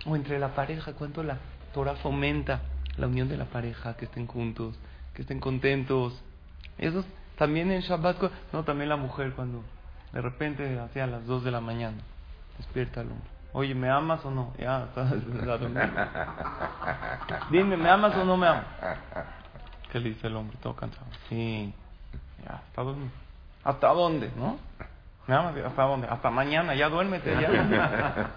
O 0.04 0.16
entre 0.16 0.38
la 0.38 0.54
pareja, 0.54 0.92
¿cuánto 0.94 1.22
la 1.22 1.38
Torah 1.72 1.94
fomenta 1.96 2.62
la 2.96 3.06
unión 3.06 3.28
de 3.28 3.36
la 3.36 3.44
pareja? 3.44 3.96
Que 3.96 4.06
estén 4.06 4.26
juntos, 4.26 4.76
que 5.16 5.22
estén 5.22 5.40
contentos. 5.40 6.12
Eso 6.76 7.00
es 7.00 7.06
también 7.38 7.72
en 7.72 7.80
Shabbat, 7.80 8.18
no, 8.52 8.64
también 8.64 8.90
la 8.90 8.96
mujer 8.96 9.32
cuando 9.32 9.64
de 10.12 10.20
repente 10.20 10.78
hacia 10.78 11.06
las 11.06 11.26
2 11.26 11.42
de 11.42 11.50
la 11.50 11.60
mañana 11.60 11.96
despierta 12.58 13.00
al 13.00 13.10
hombre. 13.10 13.28
Oye, 13.52 13.74
¿me 13.74 13.88
amas 13.88 14.22
o 14.26 14.30
no? 14.30 14.52
Ya, 14.58 14.86
dormir. 14.94 15.90
Dime, 17.50 17.78
¿me 17.78 17.88
amas 17.88 18.14
o 18.14 18.24
no 18.24 18.36
me 18.36 18.46
amas? 18.46 18.66
¿Qué 19.90 19.98
le 19.98 20.10
dice 20.10 20.26
el 20.26 20.36
hombre? 20.36 20.58
Todo 20.60 20.76
cansado. 20.76 21.06
Sí, 21.30 21.72
ya, 22.44 22.56
hasta 22.56 22.82
dormir. 22.82 23.10
¿Hasta 23.64 23.88
dónde, 23.88 24.30
no? 24.36 24.58
¿Me 25.26 25.34
amas? 25.34 25.56
¿Hasta 25.56 25.82
dónde? 25.82 26.08
Hasta 26.08 26.30
mañana, 26.30 26.74
ya 26.74 26.90
duérmete, 26.90 27.32
ya. 27.40 28.34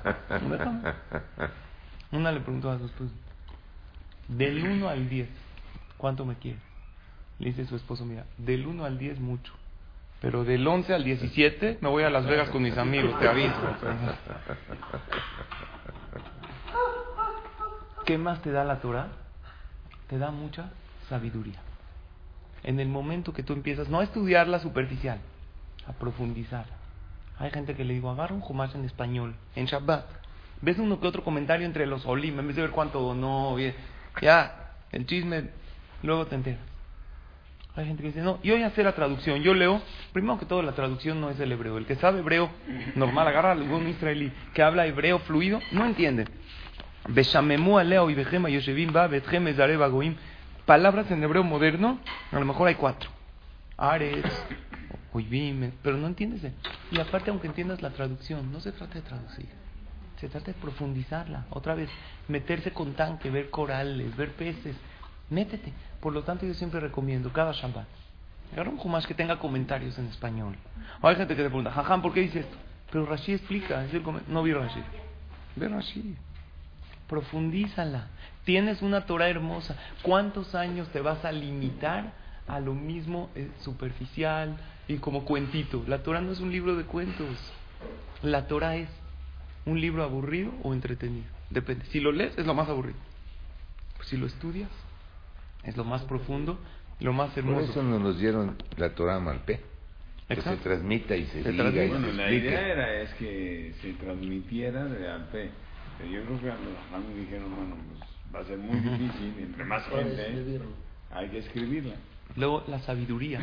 Una 2.14 2.32
le 2.32 2.40
preguntó 2.40 2.72
a 2.72 2.78
su 2.78 2.86
esposo, 2.86 3.12
del 4.30 4.66
1 4.66 4.88
al 4.88 5.10
10, 5.10 5.30
¿cuánto 5.98 6.26
me 6.26 6.36
quieres? 6.36 6.69
Le 7.40 7.48
dice 7.48 7.66
su 7.66 7.76
esposo, 7.76 8.06
mira, 8.06 8.26
del 8.38 8.68
1 8.68 8.84
al 8.84 8.98
10 8.98 9.20
mucho, 9.20 9.54
pero 10.22 10.44
del 10.44 10.68
11 10.68 10.94
al 10.94 11.04
17 11.04 11.78
me 11.80 11.90
voy 11.90 12.04
a 12.04 12.10
Las 12.10 12.26
Vegas 12.26 12.50
con 12.50 12.62
mis 12.62 12.78
amigos, 12.78 13.18
te 13.20 13.28
aviso. 13.28 13.56
¿Qué 18.06 18.18
más 18.18 18.42
te 18.42 18.52
da 18.52 18.66
la 18.66 18.82
Torah? 18.82 19.08
Te 20.10 20.18
da 20.18 20.32
mucha 20.32 20.72
sabiduría. 21.08 21.62
En 22.64 22.80
el 22.82 22.90
momento 22.90 23.32
que 23.32 23.44
tú 23.44 23.54
empiezas, 23.54 23.88
no 23.88 24.00
a 24.00 24.04
estudiarla 24.04 24.60
superficial, 24.60 25.20
a 25.88 25.94
profundizarla. 25.94 26.76
Hay 27.38 27.52
gente 27.52 27.74
que 27.74 27.86
le 27.86 27.94
digo, 27.94 28.10
agarra 28.10 28.36
un 28.36 28.42
Jumash 28.42 28.76
en 28.76 28.84
español, 28.84 29.34
en 29.56 29.66
Shabbat. 29.66 30.06
Ves 30.62 30.78
uno 30.78 31.00
que 31.00 31.08
otro 31.08 31.24
comentario 31.24 31.66
entre 31.66 31.86
los 31.86 32.06
olim, 32.06 32.38
en 32.38 32.48
vez 32.48 32.58
de 32.58 32.64
ver 32.64 32.72
cuánto 32.72 33.00
donó, 33.00 33.56
ya, 34.22 34.74
el 34.92 35.06
chisme, 35.06 35.52
luego 36.04 36.26
te 36.28 36.36
enteras. 36.36 36.69
Hay 37.80 37.86
gente 37.86 38.04
que 38.04 38.10
dice, 38.10 38.22
no, 38.22 38.42
yo 38.44 38.58
ya 38.58 38.72
sé 38.72 38.84
la 38.84 38.92
traducción, 38.92 39.42
yo 39.42 39.54
leo, 39.54 39.82
primero 40.12 40.38
que 40.38 40.46
todo 40.46 40.62
la 40.62 40.74
traducción 40.74 41.22
no 41.22 41.30
es 41.30 41.40
el 41.40 41.50
hebreo, 41.50 41.78
el 41.78 41.86
que 41.86 41.96
sabe 41.96 42.20
hebreo 42.20 42.50
normal, 42.96 43.26
agarra 43.26 43.50
a 43.50 43.54
algún 43.54 43.88
israelí 43.88 44.34
que 44.54 44.62
habla 44.62 44.86
hebreo 44.86 45.20
fluido, 45.20 45.62
no 45.72 45.86
entiende. 45.86 46.26
Palabras 50.66 51.10
en 51.10 51.24
hebreo 51.24 51.44
moderno, 51.46 52.00
a 52.34 52.40
lo 52.40 52.46
mejor 52.46 52.68
hay 52.68 52.76
cuatro. 52.76 53.10
Ares, 53.78 54.26
oivim, 55.14 55.72
pero 55.82 55.96
no 55.96 56.08
entiendes. 56.08 56.52
Y 56.92 57.00
aparte, 57.00 57.30
aunque 57.30 57.48
entiendas 57.48 57.82
la 57.82 57.92
traducción, 57.92 58.52
no 58.52 58.60
se 58.60 58.74
trata 58.74 58.96
de 58.96 59.04
traducir. 59.04 59.48
Se 60.20 60.28
trata 60.28 60.48
de 60.48 60.60
profundizarla. 60.60 61.46
Otra 61.52 61.76
vez, 61.76 61.90
meterse 62.28 62.72
con 62.72 62.92
tanque, 62.96 63.30
ver 63.30 63.50
corales, 63.50 64.18
ver 64.18 64.34
peces. 64.34 64.76
Métete. 65.30 65.74
Por 66.00 66.14
lo 66.14 66.24
tanto, 66.24 66.46
yo 66.46 66.54
siempre 66.54 66.80
recomiendo 66.80 67.32
cada 67.32 67.52
Shabbat. 67.52 67.88
Agarra 68.54 68.72
un 68.72 68.78
Jumash 68.78 69.06
que 69.06 69.14
tenga 69.14 69.38
comentarios 69.38 69.98
en 70.00 70.08
español. 70.08 70.56
O 71.02 71.08
hay 71.08 71.16
gente 71.16 71.36
que 71.36 71.44
te 71.44 71.50
pregunta, 71.50 71.72
Jajam, 71.72 72.02
¿por 72.02 72.14
qué 72.14 72.22
dice 72.22 72.40
esto? 72.40 72.58
Pero 72.92 73.06
Rashi 73.06 73.34
explica. 73.34 73.84
es 73.86 73.94
el 73.94 74.04
no 74.28 74.44
vi 74.44 74.54
Rashi. 74.54 74.82
Ve 75.56 75.68
Rashi. 75.68 76.16
profundízala. 77.08 78.08
Tienes 78.46 78.82
una 78.82 79.06
Torah 79.06 79.30
hermosa. 79.30 79.76
¿Cuántos 80.02 80.56
años 80.56 80.88
te 80.90 81.02
vas 81.02 81.24
a 81.26 81.32
limitar 81.32 82.14
a 82.48 82.60
lo 82.60 82.74
mismo 82.74 83.30
eh, 83.36 83.52
superficial 83.62 84.58
y 84.88 84.98
como 84.98 85.26
cuentito? 85.26 85.84
La 85.88 86.00
Torah 86.00 86.22
no 86.22 86.32
es 86.32 86.40
un 86.40 86.52
libro 86.52 86.76
de 86.76 86.86
cuentos. 86.86 87.38
La 88.24 88.48
Torah 88.48 88.76
es 88.76 88.90
un 89.66 89.80
libro 89.80 90.04
aburrido 90.04 90.52
o 90.64 90.74
entretenido. 90.74 91.28
Depende. 91.50 91.86
Si 91.86 92.00
lo 92.00 92.12
lees, 92.12 92.38
es 92.38 92.46
lo 92.46 92.54
más 92.56 92.70
aburrido. 92.70 92.98
Si 94.02 94.18
lo 94.18 94.26
estudias, 94.26 94.70
es 95.64 95.78
lo 95.78 95.84
más 95.84 96.04
profundo, 96.04 96.60
lo 97.00 97.14
más 97.14 97.36
hermoso. 97.38 97.60
Por 97.62 97.70
eso 97.70 97.84
nos 97.84 98.20
dieron 98.20 98.56
la 98.78 98.90
Torah 98.96 99.20
Malpé. 99.20 99.62
Que 100.28 100.42
se 100.42 100.58
transmita 100.58 101.16
y 101.16 101.26
se, 101.26 101.40
diga 101.52 101.70
y 101.70 101.90
Bueno, 101.90 102.08
se 102.08 102.14
la 102.14 102.24
explique. 102.24 102.48
idea 102.48 102.68
era 102.68 103.02
es 103.02 103.14
que 103.16 103.74
se 103.82 103.94
transmitiera 103.94 104.86
de 104.86 105.10
al 105.10 105.26
fe. 105.26 105.50
Pero 105.98 106.12
yo 106.12 106.24
creo 106.24 106.40
que 106.42 106.52
a 106.52 106.54
los 106.54 106.78
Jajamim 106.86 107.20
dijeron, 107.20 107.56
bueno, 107.56 107.76
pues 107.90 108.10
va 108.34 108.40
a 108.42 108.46
ser 108.46 108.58
muy 108.60 108.80
difícil, 108.80 109.34
entre 109.40 109.66
más 109.66 109.84
gente 109.88 110.62
hay 111.12 111.30
que 111.30 111.40
escribirla. 111.40 111.96
Luego 112.36 112.64
la 112.68 112.80
sabiduría 112.80 113.42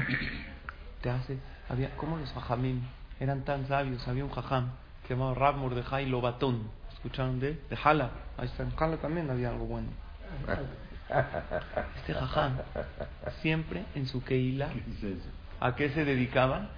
te 1.02 1.10
hace. 1.10 1.38
Había, 1.68 1.96
¿Cómo 1.96 2.16
los 2.16 2.32
jajamim 2.32 2.82
eran 3.18 3.44
tan 3.44 3.66
sabios? 3.66 4.06
Había 4.06 4.24
un 4.24 4.30
jajam 4.30 4.70
que 5.02 5.08
se 5.08 5.14
llamaba 5.14 5.34
Rab 5.34 5.56
Mordejai 5.56 6.06
Lobatón. 6.06 6.70
¿Escucharon 6.92 7.40
de 7.40 7.50
él? 7.50 7.60
De 7.68 7.76
Jala. 7.76 8.10
Ahí 8.38 8.46
está, 8.46 8.62
en 8.62 8.70
Jala 8.70 8.96
también 8.98 9.28
había 9.28 9.50
algo 9.50 9.66
bueno. 9.66 9.88
Este 11.96 12.14
jajam, 12.14 12.58
siempre 13.40 13.84
en 13.94 14.06
su 14.06 14.22
Keila. 14.24 14.70
¿a 15.60 15.74
qué 15.74 15.90
se 15.90 16.04
dedicaba? 16.04 16.68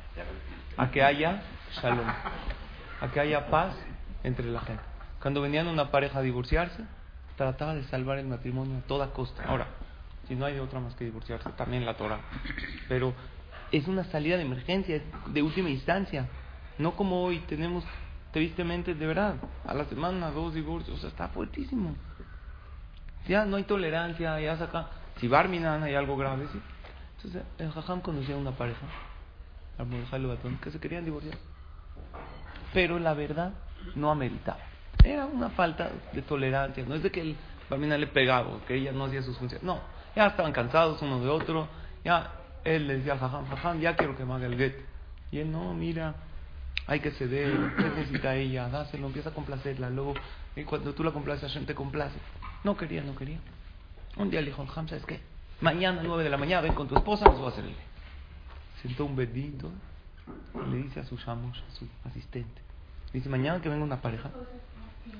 A 0.76 0.90
que 0.90 1.02
haya 1.02 1.42
shalom, 1.80 2.06
a 3.00 3.08
que 3.12 3.20
haya 3.20 3.48
paz 3.48 3.74
entre 4.22 4.46
la 4.46 4.60
gente. 4.60 4.82
Cuando 5.20 5.40
venían 5.40 5.66
una 5.66 5.90
pareja 5.90 6.20
a 6.20 6.22
divorciarse, 6.22 6.84
trataba 7.36 7.74
de 7.74 7.84
salvar 7.84 8.18
el 8.18 8.26
matrimonio 8.26 8.78
a 8.78 8.80
toda 8.82 9.12
costa. 9.12 9.42
Ahora, 9.44 9.66
si 10.28 10.34
no 10.34 10.44
hay 10.44 10.58
otra 10.58 10.80
más 10.80 10.94
que 10.94 11.04
divorciarse, 11.04 11.50
también 11.50 11.84
la 11.84 11.94
Torah. 11.94 12.20
Pero 12.88 13.14
es 13.72 13.88
una 13.88 14.04
salida 14.04 14.36
de 14.36 14.42
emergencia, 14.42 14.96
es 14.96 15.02
de 15.32 15.42
última 15.42 15.70
instancia. 15.70 16.26
No 16.78 16.94
como 16.94 17.22
hoy 17.22 17.40
tenemos, 17.40 17.84
tristemente, 18.32 18.94
de 18.94 19.06
verdad, 19.06 19.34
a 19.66 19.74
la 19.74 19.84
semana 19.86 20.30
dos 20.30 20.54
divorcios, 20.54 20.98
o 20.98 21.00
sea, 21.00 21.10
está 21.10 21.28
fuertísimo. 21.28 21.96
Ya 23.26 23.44
no 23.44 23.56
hay 23.56 23.64
tolerancia, 23.64 24.40
ya 24.40 24.56
saca. 24.56 24.88
Si 25.16 25.28
Barminan 25.28 25.82
hay 25.82 25.94
algo 25.94 26.16
grave, 26.16 26.46
sí. 26.52 26.60
Entonces, 27.16 27.42
el 27.58 27.70
Jajam 27.72 28.00
conocía 28.00 28.36
a 28.36 28.38
una 28.38 28.52
pareja, 28.52 28.86
que 30.62 30.70
se 30.70 30.78
querían 30.78 31.04
divorciar. 31.04 31.36
Pero 32.72 32.98
la 32.98 33.14
verdad 33.14 33.52
no 33.94 34.10
ameritaba. 34.10 34.58
Era 35.04 35.26
una 35.26 35.50
falta 35.50 35.90
de 36.12 36.22
tolerancia. 36.22 36.84
No 36.86 36.94
es 36.94 37.02
de 37.02 37.10
que 37.10 37.20
el 37.20 37.36
Barminan 37.68 38.00
le 38.00 38.06
pegaba 38.06 38.60
que 38.66 38.76
ella 38.76 38.92
no 38.92 39.06
hacía 39.06 39.22
sus 39.22 39.36
funciones. 39.36 39.64
No, 39.64 39.80
ya 40.14 40.26
estaban 40.26 40.52
cansados 40.52 41.02
uno 41.02 41.20
de 41.20 41.28
otro. 41.28 41.68
Ya 42.04 42.32
él 42.64 42.86
le 42.86 42.98
decía 42.98 43.14
al 43.14 43.18
Jajam, 43.18 43.48
Jajam, 43.48 43.80
ya 43.80 43.96
quiero 43.96 44.16
que 44.16 44.24
me 44.24 44.34
haga 44.34 44.46
el 44.46 44.56
get. 44.56 44.76
Y 45.30 45.38
él, 45.38 45.50
no, 45.50 45.74
mira, 45.74 46.14
hay 46.88 47.00
que 47.00 47.10
ceder, 47.12 47.54
¿qué 47.76 47.84
necesita 47.84 48.34
ella? 48.34 48.70
Dáselo, 48.70 49.06
empieza 49.06 49.28
a 49.28 49.34
complacerla. 49.34 49.90
Luego, 49.90 50.14
y 50.56 50.64
cuando 50.64 50.94
tú 50.94 51.04
la 51.04 51.12
complaces, 51.12 51.42
Hashem 51.42 51.66
te 51.66 51.74
complace. 51.74 52.18
No 52.64 52.78
quería, 52.78 53.02
no 53.02 53.14
quería. 53.14 53.38
Un 54.16 54.30
día 54.30 54.40
le 54.40 54.46
dijo 54.46 54.64
Jajam, 54.66 54.88
¿sabes 54.88 55.04
qué? 55.04 55.20
Mañana, 55.60 56.00
9 56.02 56.24
de 56.24 56.30
la 56.30 56.38
mañana, 56.38 56.62
ven 56.62 56.72
con 56.72 56.88
tu 56.88 56.96
esposa, 56.96 57.26
nos 57.26 57.42
va 57.42 57.48
a 57.48 57.52
get. 57.52 57.76
Sentó 58.82 59.04
un 59.04 59.16
bedito 59.16 59.70
y 60.54 60.70
le 60.70 60.78
dice 60.78 61.00
a 61.00 61.04
su 61.04 61.16
shamos, 61.18 61.58
a 61.58 61.74
su 61.74 61.86
asistente, 62.08 62.60
dice, 63.12 63.28
mañana 63.28 63.60
que 63.60 63.68
venga 63.68 63.84
una 63.84 64.00
pareja, 64.00 64.30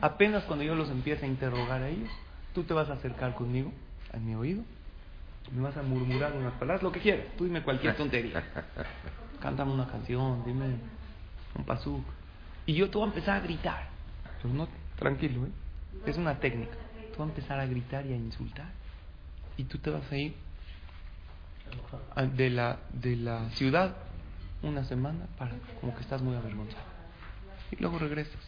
apenas 0.01 0.45
cuando 0.45 0.65
yo 0.65 0.75
los 0.75 0.91
empiece 0.91 1.27
a 1.27 1.29
interrogar 1.29 1.83
a 1.83 1.89
ellos, 1.89 2.11
tú 2.55 2.63
te 2.63 2.73
vas 2.73 2.89
a 2.89 2.95
acercar 2.95 3.35
conmigo, 3.35 3.73
a 4.13 4.19
mi 4.19 4.35
oído, 4.35 4.63
me 5.51 5.63
vas 5.63 5.77
a 5.77 5.83
murmurar 5.83 6.33
unas 6.35 6.53
palabras, 6.55 6.83
lo 6.83 6.93
que 6.93 7.01
quieras, 7.01 7.27
tú 7.37 7.45
dime 7.45 7.63
cualquier 7.63 7.97
tontería. 7.97 8.45
Cántame 9.41 9.73
una 9.73 9.87
canción, 9.87 10.45
dime 10.45 10.77
un 11.57 11.65
pasú. 11.65 12.03
Y 12.67 12.75
yo 12.75 12.91
te 12.91 12.99
voy 12.99 13.07
a 13.07 13.09
empezar 13.09 13.37
a 13.37 13.41
gritar. 13.41 13.89
Pero 14.43 14.55
no, 14.55 14.69
tranquilo, 14.97 15.47
¿eh? 15.47 15.51
Es 16.07 16.17
una 16.17 16.39
técnica. 16.39 16.77
Tú 17.13 17.19
vas 17.19 17.29
a 17.29 17.31
empezar 17.31 17.61
a 17.61 17.67
gritar 17.67 18.07
y 18.07 18.13
a 18.13 18.17
insultar. 18.17 18.71
Y 19.57 19.65
tú 19.65 19.79
te 19.79 19.91
vas 19.91 20.11
a 20.11 20.17
ir 20.17 20.35
de 22.35 22.51
la, 22.51 22.79
de 22.93 23.17
la 23.17 23.51
ciudad 23.51 23.97
una 24.63 24.85
semana 24.85 25.27
para 25.37 25.53
como 25.81 25.95
que 25.95 26.03
estás 26.03 26.23
muy 26.23 26.37
avergonzado. 26.37 26.85
Y 27.71 27.77
luego 27.77 27.99
regresas. 27.99 28.41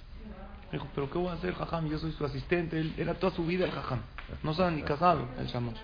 Dijo, 0.73 0.87
pero 0.95 1.11
¿qué 1.11 1.19
voy 1.19 1.29
a 1.29 1.33
hacer, 1.33 1.55
jajam? 1.55 1.89
Yo 1.89 1.99
soy 1.99 2.13
su 2.13 2.25
asistente. 2.25 2.79
Él 2.79 2.95
era 2.97 3.15
toda 3.15 3.35
su 3.35 3.45
vida 3.45 3.65
el 3.65 3.73
jajam. 3.73 4.01
No 4.43 4.53
estaba 4.53 4.71
ni 4.71 4.83
casado 4.83 5.29
el 5.39 5.47
shamash. 5.47 5.79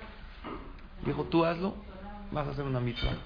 Dijo, 1.04 1.24
tú 1.24 1.44
hazlo, 1.44 1.74
vas 2.30 2.46
a 2.46 2.50
hacer 2.50 2.64
una 2.64 2.80
mitzvah. 2.80 3.16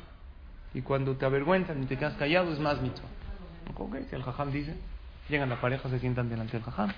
Y 0.72 0.82
cuando 0.82 1.16
te 1.16 1.26
avergüenzan 1.26 1.82
y 1.82 1.86
te 1.86 1.98
quedas 1.98 2.14
callado, 2.14 2.52
es 2.52 2.58
más 2.58 2.80
mitzvah. 2.80 3.08
Ok, 3.76 3.96
si 4.08 4.16
el 4.16 4.22
jajam 4.22 4.50
dice, 4.50 4.76
llegan 5.28 5.48
la 5.48 5.60
pareja, 5.60 5.88
se 5.88 5.98
sientan 5.98 6.28
delante 6.28 6.52
del 6.52 6.62
jajam. 6.62 6.92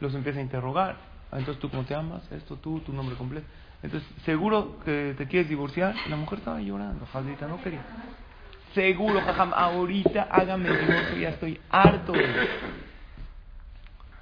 Los 0.00 0.14
empieza 0.14 0.38
a 0.38 0.42
interrogar. 0.42 0.96
Ah, 1.30 1.38
Entonces, 1.38 1.60
¿tú 1.60 1.70
cómo 1.70 1.84
te 1.84 1.94
amas? 1.94 2.22
Esto, 2.32 2.56
tú, 2.56 2.80
tu 2.80 2.92
nombre 2.92 3.16
completo. 3.16 3.46
Entonces, 3.82 4.08
¿seguro 4.24 4.78
que 4.84 5.14
te 5.16 5.26
quieres 5.26 5.48
divorciar? 5.48 5.94
La 6.08 6.16
mujer 6.16 6.38
estaba 6.38 6.60
llorando, 6.60 7.06
Jadita 7.12 7.46
no 7.46 7.62
quería. 7.62 7.82
Seguro, 8.74 9.20
jajam, 9.20 9.52
ahorita 9.54 10.28
hágame 10.30 10.68
el 10.68 10.80
divorcio, 10.80 11.16
ya 11.18 11.28
estoy 11.30 11.60
harto. 11.70 12.12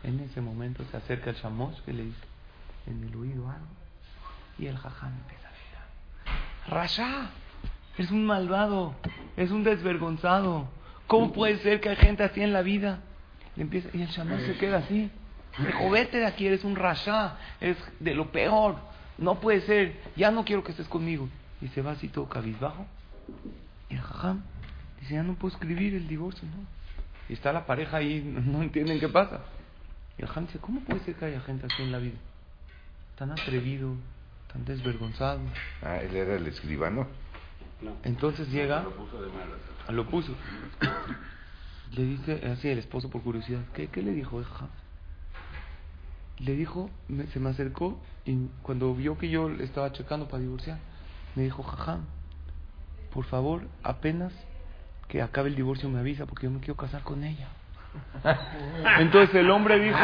En 0.03 0.21
ese 0.21 0.41
momento 0.41 0.85
se 0.91 0.97
acerca 0.97 1.31
el 1.31 1.37
shamosh 1.37 1.81
que 1.81 1.93
le 1.93 2.05
dice 2.05 2.25
en 2.87 3.03
el 3.05 3.17
oído 3.17 3.49
algo. 3.51 3.67
Y 4.59 4.67
el 4.67 4.77
jajam 4.77 5.13
empieza 5.13 5.49
a 5.49 5.51
gritar. 5.51 6.79
Rasha, 6.79 7.31
es 7.99 8.11
un 8.11 8.25
malvado, 8.25 8.95
es 9.37 9.51
un 9.51 9.65
desvergonzado. 9.65 10.69
¿Cómo 11.07 11.33
puede 11.33 11.59
ser 11.59 11.81
que 11.81 11.89
hay 11.89 11.97
gente 11.97 12.25
así 12.25 12.43
en 12.43 12.53
la 12.53 12.63
vida? 12.63 13.01
Le 13.55 13.63
empieza, 13.63 13.89
y 13.93 14.03
el 14.03 14.09
shamosh 14.09 14.47
se 14.47 14.57
queda 14.59 14.79
así. 14.79 15.11
Dijo, 15.59 15.91
vete 15.91 16.19
de 16.19 16.27
aquí, 16.27 16.47
eres 16.47 16.65
un 16.65 16.77
rasha, 16.77 17.37
es 17.61 17.77
de 18.01 18.15
lo 18.15 18.31
peor. 18.31 18.77
No 19.19 19.41
puede 19.41 19.63
ser, 19.63 19.97
ya 20.17 20.31
no 20.31 20.45
quiero 20.45 20.63
que 20.63 20.73
estés 20.73 20.89
conmigo. 20.89 21.29
Y 21.63 21.69
se 21.69 21.81
va 21.81 21.93
así 21.93 22.09
todo 22.09 22.29
cabizbajo. 22.29 22.87
Y 23.89 23.95
el 23.95 24.01
jajam 24.01 24.43
dice, 25.01 25.15
ya 25.15 25.23
no 25.23 25.35
puedo 25.35 25.55
escribir 25.55 25.95
el 25.95 26.07
divorcio, 26.09 26.47
¿no? 26.49 26.67
Y 27.29 27.33
está 27.33 27.53
la 27.53 27.65
pareja 27.65 27.99
ahí, 27.99 28.21
no 28.47 28.63
entienden 28.63 29.01
qué 29.01 29.09
pasa. 29.09 29.41
Y 30.19 30.23
el 30.23 30.29
jajam 30.29 30.47
dice, 30.47 30.59
¿cómo 30.59 30.81
puede 30.81 31.01
ser 31.01 31.15
que 31.15 31.25
haya 31.25 31.41
gente 31.41 31.67
así 31.67 31.83
en 31.83 31.93
la 31.93 31.99
vida? 31.99 32.19
Tan 33.17 33.31
atrevido, 33.31 33.95
tan 34.53 34.65
desvergonzado. 34.67 35.41
Ah, 35.83 35.99
él 35.99 36.15
era 36.15 36.35
el 36.35 36.47
escribano. 36.47 37.07
No. 37.81 37.97
Entonces 38.05 38.49
llega, 38.51 38.83
Lo 38.83 38.91
puso 38.91 39.23
de 39.23 39.29
malas. 39.29 39.76
Lo 39.93 40.07
puso. 40.07 40.33
Le 41.93 42.03
dice, 42.05 42.43
así 42.53 42.69
el 42.69 42.79
esposo 42.79 43.09
por 43.11 43.23
curiosidad, 43.23 43.61
¿qué, 43.73 43.89
qué 43.89 44.03
le 44.03 44.13
dijo 44.13 44.43
jajam? 44.43 44.69
Le 46.39 46.53
dijo, 46.55 46.91
me- 47.09 47.27
se 47.29 47.41
me 47.41 47.51
acercó 47.51 47.99
y 48.25 48.37
cuando 48.63 48.95
vio 48.95 49.17
que 49.17 49.29
yo 49.29 49.49
le 49.49 49.65
estaba 49.65 49.93
checando 49.93 50.29
para 50.29 50.43
divorciar, 50.43 50.79
me 51.35 51.45
dijo, 51.45 51.63
jajam, 51.63 52.05
por 53.13 53.25
favor, 53.25 53.63
apenas 53.83 54.33
que 55.09 55.23
acabe 55.23 55.49
el 55.49 55.55
divorcio 55.57 55.89
me 55.89 56.01
avisa 56.01 56.27
porque 56.27 56.45
yo 56.47 56.51
me 56.51 56.59
quiero 56.59 56.75
casar 56.77 57.03
con 57.03 57.23
ella. 57.25 57.49
Entonces 58.99 59.35
el 59.37 59.51
hombre 59.51 59.79
dijo, 59.79 59.99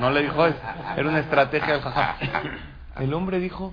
no 0.00 0.10
le 0.10 0.22
dijo 0.22 0.46
eso, 0.46 0.58
era 0.96 1.08
una 1.08 1.20
estrategia 1.20 1.74
del 1.74 1.82
jajam. 1.82 2.16
El 2.98 3.14
hombre 3.14 3.38
dijo, 3.38 3.72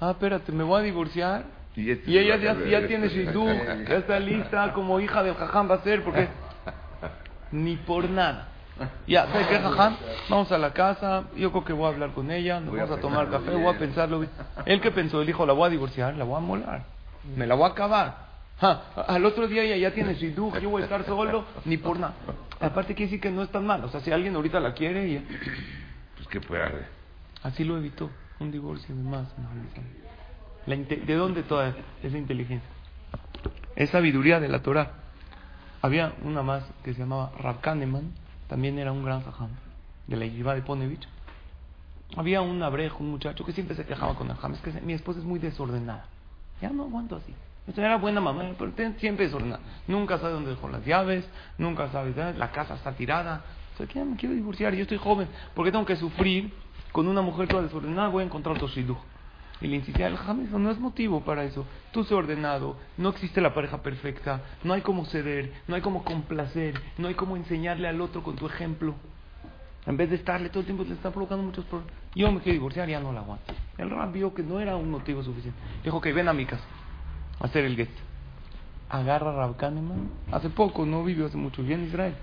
ah, 0.00 0.10
espérate, 0.10 0.52
me 0.52 0.62
voy 0.62 0.80
a 0.80 0.84
divorciar 0.84 1.44
Y 1.78 1.92
este 1.92 2.10
y 2.10 2.18
ella 2.18 2.36
ya, 2.36 2.54
ya 2.64 2.86
tiene 2.88 3.08
shidduch, 3.08 3.86
ya 3.88 3.96
está 3.96 4.18
lista 4.18 4.72
como 4.72 4.98
hija 4.98 5.22
del 5.22 5.34
jajam 5.36 5.70
va 5.70 5.76
a 5.76 5.82
ser, 5.82 6.02
porque 6.02 6.26
ni 7.52 7.76
por 7.76 8.10
nada. 8.10 8.48
Ya, 9.06 9.26
¿sabes 9.26 9.46
qué, 9.46 9.58
jajam? 9.60 9.96
Vamos 10.28 10.50
a 10.50 10.58
la 10.58 10.72
casa, 10.72 11.24
yo 11.36 11.52
creo 11.52 11.64
que 11.64 11.72
voy 11.72 11.86
a 11.86 11.88
hablar 11.94 12.10
con 12.14 12.30
ella, 12.32 12.58
nos 12.58 12.70
Voy 12.70 12.80
vamos 12.80 12.98
a 12.98 13.00
tomar 13.00 13.30
café, 13.30 13.50
bien. 13.50 13.62
voy 13.62 13.74
a 13.74 13.78
pensarlo. 13.78 14.24
Él 14.66 14.80
que 14.80 14.90
pensó, 14.90 15.20
él 15.20 15.26
dijo, 15.28 15.46
la 15.46 15.52
voy 15.52 15.68
a 15.68 15.70
divorciar, 15.70 16.14
la 16.16 16.24
voy 16.24 16.36
a 16.36 16.40
molar, 16.40 16.82
me 17.36 17.46
la 17.46 17.54
voy 17.54 17.68
a 17.68 17.72
acabar. 17.72 18.26
Ja, 18.60 18.82
al 19.06 19.24
otro 19.24 19.46
día 19.46 19.62
ella 19.62 19.76
ya 19.76 19.94
tiene 19.94 20.14
shidduch, 20.14 20.58
yo 20.58 20.70
voy 20.70 20.82
a 20.82 20.86
estar 20.86 21.04
solo, 21.06 21.44
ni 21.64 21.76
por 21.76 21.96
nada. 22.00 22.14
Aparte 22.60 22.94
quiere 22.96 23.08
decir 23.12 23.20
que 23.20 23.30
no 23.30 23.42
es 23.42 23.50
tan 23.50 23.64
mal, 23.64 23.84
o 23.84 23.88
sea, 23.88 24.00
si 24.00 24.10
alguien 24.10 24.34
ahorita 24.34 24.58
la 24.58 24.74
quiere, 24.74 25.06
y 25.06 25.18
Pues 26.16 26.26
que 26.28 26.40
puede 26.40 26.64
así 27.44 27.62
lo 27.62 27.76
evitó, 27.78 28.10
un 28.40 28.50
divorcio 28.50 28.92
de 28.96 29.02
más. 29.02 29.26
no, 29.38 29.48
¿De 30.68 31.14
dónde 31.14 31.42
toda 31.44 31.74
esa 32.02 32.18
inteligencia? 32.18 32.68
Es 33.74 33.88
sabiduría 33.88 34.38
de 34.38 34.48
la 34.48 34.62
Torah. 34.62 34.92
Había 35.80 36.12
una 36.22 36.42
más 36.42 36.62
que 36.84 36.92
se 36.92 37.00
llamaba 37.00 37.32
Rav 37.40 37.60
Kahneman, 37.60 38.12
también 38.48 38.78
era 38.78 38.92
un 38.92 39.02
gran 39.02 39.22
jajam, 39.22 39.48
de 40.06 40.16
la 40.16 40.26
yeshiva 40.26 40.54
de 40.54 40.60
Ponevich. 40.60 41.08
Había 42.16 42.42
un 42.42 42.62
abrejo, 42.62 42.98
un 43.02 43.10
muchacho 43.12 43.46
que 43.46 43.52
siempre 43.52 43.76
se 43.76 43.86
quejaba 43.86 44.14
con 44.14 44.28
el 44.28 44.36
jajam, 44.36 44.54
es 44.54 44.60
que 44.60 44.72
mi 44.82 44.92
esposa 44.92 45.20
es 45.20 45.24
muy 45.24 45.38
desordenada. 45.38 46.04
Ya 46.60 46.68
no 46.68 46.82
aguanto 46.82 47.16
así. 47.16 47.34
Era 47.74 47.96
buena 47.96 48.20
mamá, 48.20 48.50
pero 48.58 48.72
siempre 48.98 49.24
desordenada. 49.24 49.60
Nunca 49.86 50.18
sabe 50.18 50.34
dónde 50.34 50.50
dejó 50.50 50.68
las 50.68 50.84
llaves, 50.84 51.26
nunca 51.56 51.88
sabe, 51.92 52.12
la 52.36 52.50
casa 52.50 52.74
está 52.74 52.92
tirada, 52.92 53.42
O 53.74 53.86
sea, 53.86 54.04
me 54.04 54.16
quiero 54.16 54.34
divorciar, 54.34 54.74
yo 54.74 54.82
estoy 54.82 54.98
joven, 54.98 55.28
¿por 55.54 55.64
qué 55.64 55.72
tengo 55.72 55.86
que 55.86 55.96
sufrir 55.96 56.52
con 56.92 57.08
una 57.08 57.22
mujer 57.22 57.48
toda 57.48 57.62
desordenada? 57.62 58.08
Voy 58.08 58.22
a 58.22 58.26
encontrar 58.26 58.56
otro 58.56 58.68
shidduch. 58.68 58.98
Y 59.60 59.66
le 59.66 59.76
insistía, 59.76 60.06
el 60.06 60.14
eso 60.14 60.58
no 60.58 60.70
es 60.70 60.78
motivo 60.78 61.22
para 61.22 61.44
eso. 61.44 61.66
Tú 61.92 62.04
sé 62.04 62.14
ordenado, 62.14 62.76
no 62.96 63.08
existe 63.08 63.40
la 63.40 63.54
pareja 63.54 63.82
perfecta, 63.82 64.40
no 64.62 64.72
hay 64.72 64.82
como 64.82 65.04
ceder, 65.06 65.52
no 65.66 65.74
hay 65.74 65.80
como 65.80 66.04
complacer, 66.04 66.80
no 66.96 67.08
hay 67.08 67.14
como 67.14 67.36
enseñarle 67.36 67.88
al 67.88 68.00
otro 68.00 68.22
con 68.22 68.36
tu 68.36 68.46
ejemplo. 68.46 68.94
En 69.86 69.96
vez 69.96 70.10
de 70.10 70.16
estarle 70.16 70.50
todo 70.50 70.60
el 70.60 70.66
tiempo, 70.66 70.84
le 70.84 70.94
está 70.94 71.10
provocando 71.10 71.42
muchos 71.42 71.64
problemas. 71.64 71.94
Yo 72.14 72.30
me 72.30 72.40
quiero 72.40 72.54
divorciar, 72.54 72.88
ya 72.88 73.00
no 73.00 73.12
la 73.12 73.20
aguanto. 73.20 73.54
El 73.78 73.90
rab 73.90 74.12
vio 74.12 74.34
que 74.34 74.42
no 74.42 74.60
era 74.60 74.76
un 74.76 74.90
motivo 74.90 75.22
suficiente. 75.22 75.58
Dijo 75.82 76.00
que 76.00 76.12
ven 76.12 76.28
a 76.28 76.32
mi 76.32 76.44
casa 76.46 76.64
a 77.40 77.46
hacer 77.46 77.64
el 77.64 77.74
get. 77.74 77.90
Agarra 78.90 79.30
a 79.30 79.34
Rab 79.34 79.56
Kahneman. 79.56 80.10
Hace 80.30 80.50
poco, 80.50 80.86
no 80.86 81.02
vivió 81.04 81.26
hace 81.26 81.36
mucho, 81.36 81.62
bien 81.62 81.80
en 81.80 81.86
Israel. 81.86 82.14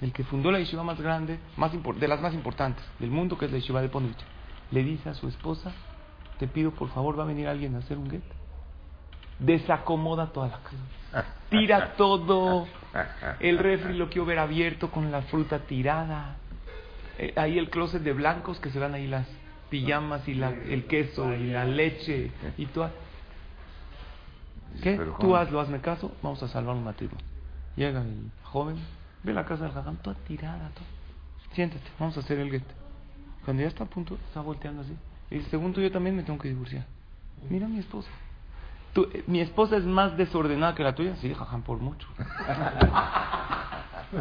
El 0.00 0.12
que 0.12 0.24
fundó 0.24 0.50
la 0.50 0.58
yeshiva 0.58 0.82
más 0.82 1.00
grande, 1.00 1.38
más 1.56 1.72
de 1.72 2.08
las 2.08 2.20
más 2.20 2.34
importantes 2.34 2.84
del 2.98 3.10
mundo, 3.10 3.36
que 3.36 3.46
es 3.46 3.52
la 3.52 3.58
yeshiva 3.58 3.82
de 3.82 3.88
Ponovich. 3.88 4.24
Le 4.70 4.82
dice 4.82 5.08
a 5.08 5.14
su 5.14 5.28
esposa, 5.28 5.72
te 6.42 6.48
pido 6.48 6.72
por 6.72 6.88
favor, 6.88 7.16
va 7.16 7.22
a 7.22 7.26
venir 7.26 7.46
alguien 7.46 7.76
a 7.76 7.78
hacer 7.78 7.96
un 7.96 8.10
get. 8.10 8.24
Desacomoda 9.38 10.32
toda 10.32 10.48
la 10.48 10.58
casa. 10.58 11.24
Tira 11.48 11.92
todo. 11.92 12.66
El 13.38 13.58
refri 13.58 13.94
lo 13.96 14.08
quiero 14.08 14.24
ver 14.24 14.40
abierto 14.40 14.90
con 14.90 15.12
la 15.12 15.22
fruta 15.22 15.60
tirada. 15.60 16.34
Eh, 17.16 17.32
ahí 17.36 17.60
el 17.60 17.70
closet 17.70 18.02
de 18.02 18.12
blancos 18.12 18.58
que 18.58 18.70
se 18.70 18.80
van 18.80 18.92
ahí 18.92 19.06
las 19.06 19.28
pijamas 19.70 20.26
y 20.26 20.34
la, 20.34 20.48
el 20.48 20.86
queso 20.88 21.32
y 21.32 21.46
la 21.52 21.64
leche 21.64 22.32
y 22.58 22.66
todo. 22.66 22.90
¿Qué? 24.82 25.00
Tú 25.20 25.36
hazlo, 25.36 25.60
hazme 25.60 25.80
caso, 25.80 26.10
vamos 26.22 26.42
a 26.42 26.48
salvar 26.48 26.74
un 26.74 26.82
matrimonio. 26.82 27.24
Llega 27.76 28.00
el 28.00 28.32
joven, 28.42 28.78
ve 29.22 29.32
la 29.32 29.44
casa 29.44 29.62
del 29.62 29.74
jajam, 29.74 29.96
toda 29.98 30.16
tirada, 30.26 30.70
todo. 30.74 30.86
Siéntate, 31.54 31.88
vamos 32.00 32.16
a 32.16 32.20
hacer 32.20 32.40
el 32.40 32.50
get. 32.50 32.64
Cuando 33.44 33.62
ya 33.62 33.68
está 33.68 33.84
a 33.84 33.86
punto, 33.86 34.18
está 34.26 34.40
volteando 34.40 34.82
así. 34.82 34.96
Y 35.32 35.40
según 35.50 35.72
tú, 35.72 35.80
yo 35.80 35.90
también 35.90 36.14
me 36.14 36.22
tengo 36.22 36.38
que 36.38 36.48
divorciar. 36.48 36.84
Mira 37.48 37.66
a 37.66 37.68
mi 37.68 37.78
esposa. 37.78 38.10
Tú, 38.92 39.08
eh, 39.12 39.24
mi 39.26 39.40
esposa 39.40 39.76
es 39.76 39.84
más 39.84 40.16
desordenada 40.16 40.74
que 40.74 40.82
la 40.82 40.94
tuya. 40.94 41.16
Sí, 41.16 41.32
jajam, 41.32 41.62
por 41.62 41.78
mucho. 41.78 42.06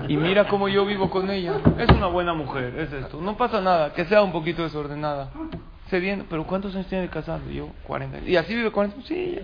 y 0.07 0.15
mira 0.15 0.47
cómo 0.47 0.69
yo 0.69 0.85
vivo 0.85 1.09
con 1.09 1.29
ella. 1.29 1.59
Es 1.77 1.89
una 1.89 2.07
buena 2.07 2.33
mujer, 2.33 2.79
es 2.79 2.93
esto. 2.93 3.19
No 3.21 3.35
pasa 3.35 3.59
nada, 3.61 3.93
que 3.93 4.05
sea 4.05 4.23
un 4.23 4.31
poquito 4.31 4.63
desordenada. 4.63 5.29
Se 5.89 5.99
viene, 5.99 6.23
pero 6.29 6.45
¿cuántos 6.45 6.73
años 6.73 6.87
tiene 6.87 7.03
de 7.03 7.09
casado? 7.09 7.41
Yo, 7.51 7.67
40. 7.85 8.19
¿Y 8.29 8.37
así 8.37 8.55
vive 8.55 8.71
40? 8.71 9.05
Sí, 9.05 9.37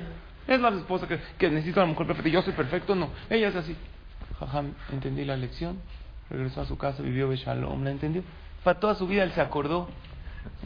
es 0.48 0.62
la 0.62 0.70
esposa 0.70 1.08
que, 1.08 1.20
que 1.38 1.50
necesita 1.50 1.82
a 1.82 1.84
la 1.84 1.90
mujer 1.90 2.08
perfecta. 2.08 2.30
Yo 2.30 2.42
soy 2.42 2.54
perfecto, 2.54 2.96
no. 2.96 3.10
Ella 3.30 3.50
es 3.50 3.56
así. 3.58 3.76
Jajam, 4.40 4.72
entendí 4.94 5.26
la 5.26 5.36
lección. 5.36 5.78
Regresó 6.30 6.62
a 6.62 6.66
su 6.66 6.78
casa, 6.78 7.04
vivió 7.04 7.28
Beshalom, 7.28 7.84
¿la 7.84 7.92
entendió? 7.92 8.22
Para 8.64 8.80
toda 8.80 8.96
su 8.96 9.08
vida 9.08 9.24
él 9.24 9.32
se 9.32 9.42
acordó 9.42 9.88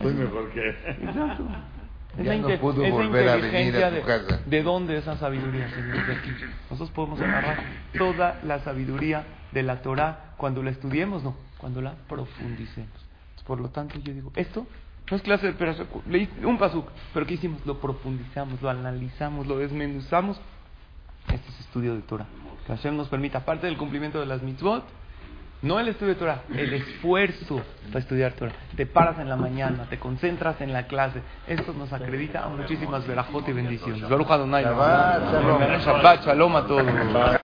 soy 0.01 0.13
mejor 0.13 0.49
que 0.51 0.69
Exacto. 0.69 1.47
Ya 2.21 2.35
no 2.35 2.49
pudo 2.59 2.83
volver 2.89 3.29
a 3.29 3.35
venir 3.37 3.77
a 3.77 3.89
tu 3.89 3.95
de, 3.95 4.01
casa. 4.01 4.41
¿De 4.45 4.63
dónde 4.63 4.97
esa 4.97 5.15
sabiduría, 5.15 5.69
señor? 5.69 6.05
De 6.05 6.13
aquí. 6.13 6.29
Nosotros 6.69 6.91
podemos 6.91 7.21
agarrar 7.21 7.63
toda 7.97 8.37
la 8.43 8.59
sabiduría 8.59 9.23
de 9.53 9.63
la 9.63 9.81
Torah 9.81 10.33
cuando 10.35 10.61
la 10.61 10.71
estudiemos, 10.71 11.23
no, 11.23 11.37
cuando 11.57 11.81
la 11.81 11.93
profundicemos. 12.09 12.89
Por 13.45 13.61
lo 13.61 13.69
tanto, 13.69 13.97
yo 13.99 14.13
digo, 14.13 14.31
esto 14.35 14.67
no 15.09 15.17
es 15.17 15.23
clase 15.23 15.47
de 15.47 15.53
pedazo, 15.53 15.85
leí 16.07 16.29
un 16.43 16.57
pasuk, 16.57 16.87
pero 17.13 17.25
¿qué 17.25 17.33
hicimos? 17.33 17.65
Lo 17.65 17.79
profundizamos, 17.79 18.61
lo 18.61 18.69
analizamos, 18.69 19.47
lo 19.47 19.57
desmenuzamos. 19.57 20.39
Este 21.27 21.49
es 21.49 21.59
estudio 21.59 21.95
de 21.95 22.01
Torah. 22.01 22.27
Que 22.65 22.73
Hashem 22.73 22.95
nos 22.95 23.09
permita, 23.09 23.39
aparte 23.39 23.67
del 23.67 23.77
cumplimiento 23.77 24.19
de 24.19 24.25
las 24.25 24.41
mitzvot, 24.41 24.85
no 25.61 25.79
el 25.79 25.89
estudio 25.89 26.13
de 26.13 26.19
Torah, 26.19 26.41
el 26.55 26.73
esfuerzo 26.73 27.61
para 27.87 27.99
estudiar 27.99 28.33
Torah. 28.33 28.53
Te 28.75 28.85
paras 28.85 29.19
en 29.19 29.29
la 29.29 29.35
mañana, 29.35 29.85
te 29.89 29.99
concentras 29.99 30.59
en 30.61 30.73
la 30.73 30.87
clase. 30.87 31.21
Esto 31.47 31.73
nos 31.73 31.91
acredita 31.93 32.45
a 32.45 32.49
muchísimas 32.49 33.05
verajot 33.07 33.47
y 33.47 33.53
bendiciones. 33.53 34.09
Baruch 34.09 34.31
Adonai. 34.31 34.63
Shabbat 34.63 35.31
shalom. 35.31 35.61
Shabbat 35.81 36.25
shalom 36.25 36.55
a 36.55 36.67
todos. 36.67 37.37